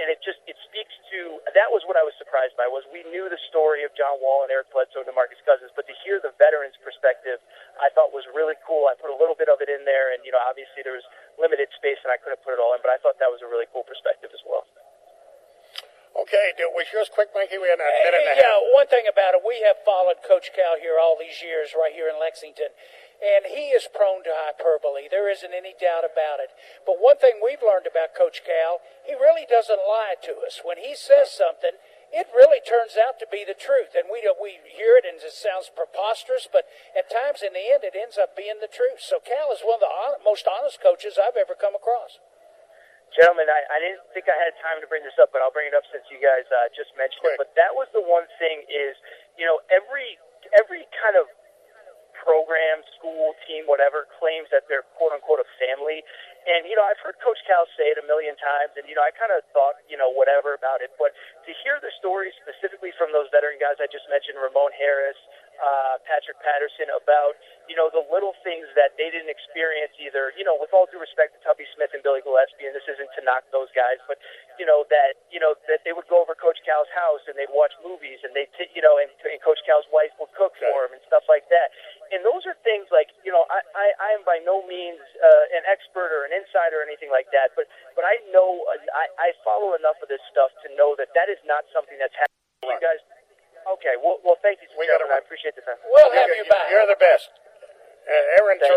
and 0.00 0.10
it 0.10 0.18
just 0.22 0.42
it 0.50 0.58
speaks 0.66 0.94
to 1.14 1.38
that 1.54 1.70
was 1.70 1.86
what 1.86 1.94
I 1.94 2.02
was 2.02 2.14
surprised 2.18 2.58
by 2.58 2.66
was 2.66 2.82
we 2.90 3.06
knew 3.10 3.30
the 3.30 3.38
story 3.50 3.86
of 3.86 3.94
John 3.94 4.18
Wall 4.18 4.42
and 4.42 4.50
Eric 4.50 4.70
Bledsoe 4.74 5.02
and 5.02 5.08
DeMarcus 5.08 5.38
Cousins, 5.46 5.70
but 5.78 5.86
to 5.86 5.94
hear 6.02 6.18
the 6.18 6.34
veterans' 6.36 6.78
perspective, 6.82 7.38
I 7.78 7.90
thought 7.94 8.10
was 8.10 8.26
really 8.34 8.58
cool. 8.66 8.90
I 8.90 8.98
put 8.98 9.14
a 9.14 9.18
little 9.18 9.38
bit 9.38 9.46
of 9.46 9.62
it 9.62 9.70
in 9.70 9.86
there, 9.86 10.14
and 10.14 10.22
you 10.26 10.34
know, 10.34 10.42
obviously 10.42 10.82
there 10.82 10.96
was 10.96 11.06
limited 11.38 11.70
space 11.78 11.98
and 12.02 12.10
I 12.10 12.18
couldn't 12.18 12.42
put 12.42 12.54
it 12.54 12.60
all 12.60 12.74
in, 12.74 12.82
but 12.82 12.90
I 12.90 12.98
thought 12.98 13.18
that 13.22 13.30
was 13.30 13.42
a 13.42 13.48
really 13.48 13.70
cool 13.70 13.86
perspective 13.86 14.34
as 14.34 14.42
well. 14.42 14.66
Okay, 16.14 16.54
do 16.54 16.70
was 16.78 16.86
yours 16.94 17.10
quick, 17.10 17.34
Mikey? 17.34 17.58
We 17.58 17.66
had 17.66 17.82
a 17.82 17.82
minute 17.82 18.14
and 18.14 18.30
a 18.30 18.38
half. 18.38 18.46
Yeah, 18.46 18.70
one 18.70 18.86
thing 18.86 19.02
about 19.10 19.34
it, 19.34 19.42
we 19.42 19.58
have 19.66 19.82
followed 19.82 20.22
Coach 20.22 20.54
Cal 20.54 20.78
here 20.78 20.94
all 20.94 21.18
these 21.18 21.42
years, 21.42 21.74
right 21.74 21.90
here 21.90 22.06
in 22.06 22.14
Lexington, 22.22 22.70
and 23.24 23.48
he 23.48 23.72
is 23.72 23.88
prone 23.88 24.20
to 24.28 24.36
hyperbole. 24.36 25.08
There 25.08 25.32
isn't 25.32 25.56
any 25.56 25.72
doubt 25.72 26.04
about 26.04 26.44
it. 26.44 26.52
But 26.84 27.00
one 27.00 27.16
thing 27.16 27.40
we've 27.40 27.64
learned 27.64 27.88
about 27.88 28.12
Coach 28.12 28.44
Cal, 28.44 28.84
he 29.00 29.16
really 29.16 29.48
doesn't 29.48 29.80
lie 29.80 30.20
to 30.28 30.44
us. 30.44 30.60
When 30.60 30.76
he 30.76 30.92
says 30.92 31.32
something, 31.32 31.80
it 32.12 32.28
really 32.36 32.60
turns 32.60 33.00
out 33.00 33.16
to 33.18 33.26
be 33.26 33.42
the 33.42 33.56
truth. 33.56 33.96
And 33.96 34.12
we 34.12 34.20
we 34.36 34.60
hear 34.68 35.00
it 35.00 35.08
and 35.08 35.16
it 35.16 35.32
sounds 35.32 35.72
preposterous, 35.72 36.44
but 36.44 36.68
at 36.92 37.08
times 37.08 37.40
in 37.40 37.56
the 37.56 37.72
end 37.72 37.82
it 37.82 37.96
ends 37.96 38.20
up 38.20 38.36
being 38.36 38.60
the 38.60 38.70
truth. 38.70 39.00
So 39.00 39.24
Cal 39.24 39.48
is 39.56 39.64
one 39.64 39.80
of 39.80 39.88
the 39.88 39.92
most 40.20 40.44
honest 40.44 40.84
coaches 40.84 41.16
I've 41.16 41.40
ever 41.40 41.56
come 41.56 41.72
across. 41.72 42.20
Gentlemen, 43.16 43.46
I, 43.46 43.62
I 43.70 43.78
didn't 43.78 44.02
think 44.10 44.26
I 44.26 44.34
had 44.34 44.58
time 44.58 44.82
to 44.82 44.90
bring 44.90 45.06
this 45.06 45.14
up, 45.22 45.30
but 45.30 45.38
I'll 45.38 45.54
bring 45.54 45.70
it 45.70 45.76
up 45.76 45.86
since 45.94 46.02
you 46.10 46.18
guys 46.18 46.50
uh, 46.50 46.66
just 46.74 46.90
mentioned 46.98 47.22
it. 47.30 47.38
But 47.38 47.54
that 47.54 47.70
was 47.70 47.86
the 47.94 48.02
one 48.02 48.26
thing 48.42 48.66
is, 48.66 48.98
you 49.38 49.46
know, 49.46 49.62
every 49.70 50.18
every 50.58 50.82
kind 50.98 51.14
of 51.14 51.30
program, 52.24 52.80
school, 52.96 53.36
team, 53.44 53.68
whatever, 53.68 54.08
claims 54.18 54.48
that 54.50 54.64
they're 54.66 54.82
quote 54.96 55.12
unquote 55.12 55.44
a 55.44 55.48
family. 55.60 56.00
And, 56.44 56.68
you 56.68 56.76
know, 56.76 56.84
I've 56.84 57.00
heard 57.00 57.16
Coach 57.24 57.40
Cal 57.48 57.64
say 57.76 57.88
it 57.88 57.96
a 57.96 58.04
million 58.04 58.36
times, 58.36 58.76
and, 58.76 58.84
you 58.84 58.92
know, 58.92 59.00
I 59.00 59.12
kind 59.16 59.32
of 59.32 59.40
thought, 59.56 59.80
you 59.88 59.96
know, 59.96 60.12
whatever 60.12 60.52
about 60.52 60.84
it. 60.84 60.92
But 61.00 61.16
to 61.16 61.50
hear 61.64 61.80
the 61.80 61.88
stories 62.00 62.36
specifically 62.44 62.92
from 63.00 63.16
those 63.16 63.32
veteran 63.32 63.56
guys 63.56 63.80
I 63.80 63.88
just 63.88 64.04
mentioned, 64.12 64.36
Ramon 64.36 64.68
Harris, 64.76 65.16
uh, 65.56 65.96
Patrick 66.04 66.36
Patterson, 66.44 66.92
about, 66.92 67.40
you 67.64 67.76
know, 67.80 67.88
the 67.88 68.04
little 68.12 68.36
things 68.44 68.68
that 68.76 68.92
they 69.00 69.08
didn't 69.08 69.32
experience 69.32 69.96
either, 69.96 70.36
you 70.36 70.44
know, 70.44 70.52
with 70.60 70.68
all 70.76 70.84
due 70.92 71.00
respect 71.00 71.32
to 71.32 71.40
Tubby 71.40 71.64
Smith 71.72 71.96
and 71.96 72.04
Billy 72.04 72.20
Gillispie, 72.20 72.68
and 72.68 72.76
this 72.76 72.84
isn't 72.92 73.08
to 73.16 73.24
knock 73.24 73.48
those 73.48 73.72
guys, 73.72 73.96
but, 74.04 74.20
you 74.60 74.68
know, 74.68 74.84
that, 74.92 75.16
you 75.32 75.40
know, 75.40 75.56
that 75.64 75.80
they 75.88 75.96
would 75.96 76.04
go 76.12 76.20
over 76.20 76.36
Coach 76.36 76.60
Cal's 76.68 76.90
house 76.92 77.24
and 77.24 77.40
they'd 77.40 77.48
watch 77.56 77.72
movies 77.80 78.20
and 78.20 78.36
they'd, 78.36 78.52
t- 78.60 78.68
you 78.76 78.84
know, 78.84 79.00
and, 79.00 79.08
and 79.32 79.40
Coach 79.40 79.64
Cal's 79.64 79.88
wife 79.88 80.12
would 80.20 80.28
cook 80.36 80.52
for 80.60 80.84
him 80.84 80.92
and 80.92 81.00
stuff 81.08 81.24
like 81.24 81.48
that. 81.48 81.72
And 82.12 82.20
those 82.20 82.44
are 82.44 82.52
things 82.60 82.92
like, 82.92 83.08
you 83.24 83.32
know, 83.32 83.48
I, 83.48 83.64
I, 83.72 83.86
I 83.96 84.08
am 84.12 84.28
by 84.28 84.44
no 84.44 84.60
means 84.68 85.00
uh, 85.24 85.56
an 85.56 85.64
expert 85.72 86.12
or 86.12 86.28
an 86.28 86.34
insider 86.34 86.82
or 86.82 86.84
anything 86.84 87.14
like 87.14 87.30
that, 87.30 87.54
but, 87.54 87.70
but 87.94 88.02
I 88.02 88.18
know, 88.34 88.66
uh, 88.74 88.82
I, 88.90 89.30
I 89.30 89.38
follow 89.46 89.78
enough 89.78 90.02
of 90.02 90.10
this 90.10 90.22
stuff 90.34 90.50
to 90.66 90.68
know 90.74 90.98
that 90.98 91.14
that 91.14 91.30
is 91.30 91.38
not 91.46 91.62
something 91.70 91.94
that's 91.94 92.14
happening. 92.18 92.74
You 92.74 92.82
guys, 92.82 92.98
okay, 93.78 93.94
well, 94.02 94.18
well 94.26 94.38
thank 94.42 94.58
you, 94.58 94.66
We 94.74 94.86
gentlemen. 94.90 95.14
gotta 95.14 95.22
I 95.22 95.26
appreciate 95.26 95.54
the 95.54 95.62
time. 95.62 95.78
We'll 95.86 96.10
have 96.10 96.26
You're- 96.26 96.42
you 96.42 96.46
back. 96.50 96.66
You're 96.74 96.90
the 96.90 96.98
best. 96.98 97.30
Uh, 98.04 98.36
Aaron 98.36 98.60
Thank 98.60 98.68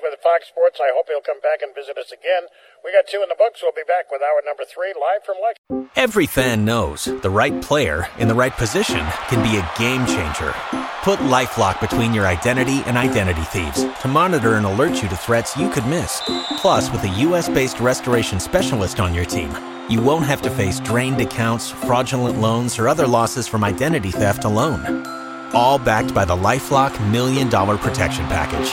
With 0.00 0.18
Fox 0.22 0.48
Sports. 0.48 0.78
I 0.80 0.90
hope 0.94 1.06
he'll 1.08 1.20
come 1.20 1.40
back 1.40 1.60
and 1.60 1.74
visit 1.74 1.98
us 1.98 2.12
again. 2.12 2.48
We 2.82 2.92
got 2.92 3.06
two 3.06 3.20
in 3.22 3.28
the 3.28 3.34
books. 3.36 3.60
We'll 3.62 3.72
be 3.72 3.82
back 3.86 4.10
with 4.10 4.22
hour 4.22 4.40
number 4.44 4.64
three 4.64 4.94
live 4.98 5.24
from 5.24 5.36
Lexington. 5.42 5.90
Every 5.96 6.26
fan 6.26 6.64
knows 6.64 7.04
the 7.04 7.28
right 7.28 7.60
player 7.60 8.06
in 8.18 8.28
the 8.28 8.34
right 8.34 8.52
position 8.52 9.04
can 9.28 9.42
be 9.42 9.58
a 9.58 9.70
game 9.78 10.06
changer. 10.06 10.54
Put 11.02 11.18
LifeLock 11.18 11.80
between 11.80 12.14
your 12.14 12.26
identity 12.26 12.82
and 12.86 12.96
identity 12.96 13.42
thieves 13.42 13.84
to 14.00 14.08
monitor 14.08 14.54
and 14.54 14.64
alert 14.64 15.02
you 15.02 15.08
to 15.08 15.16
threats 15.16 15.56
you 15.56 15.68
could 15.68 15.86
miss. 15.86 16.22
Plus, 16.56 16.90
with 16.90 17.04
a 17.04 17.20
U.S.-based 17.26 17.80
restoration 17.80 18.40
specialist 18.40 18.98
on 18.98 19.12
your 19.12 19.26
team, 19.26 19.50
you 19.90 20.00
won't 20.00 20.26
have 20.26 20.40
to 20.42 20.50
face 20.50 20.80
drained 20.80 21.20
accounts, 21.20 21.70
fraudulent 21.70 22.40
loans, 22.40 22.78
or 22.78 22.88
other 22.88 23.06
losses 23.06 23.46
from 23.46 23.62
identity 23.62 24.10
theft 24.10 24.44
alone. 24.44 25.04
All 25.54 25.78
backed 25.78 26.14
by 26.14 26.24
the 26.24 26.36
LifeLock 26.36 27.10
Million 27.10 27.50
Dollar 27.50 27.76
Protection 27.76 28.24
Package. 28.26 28.72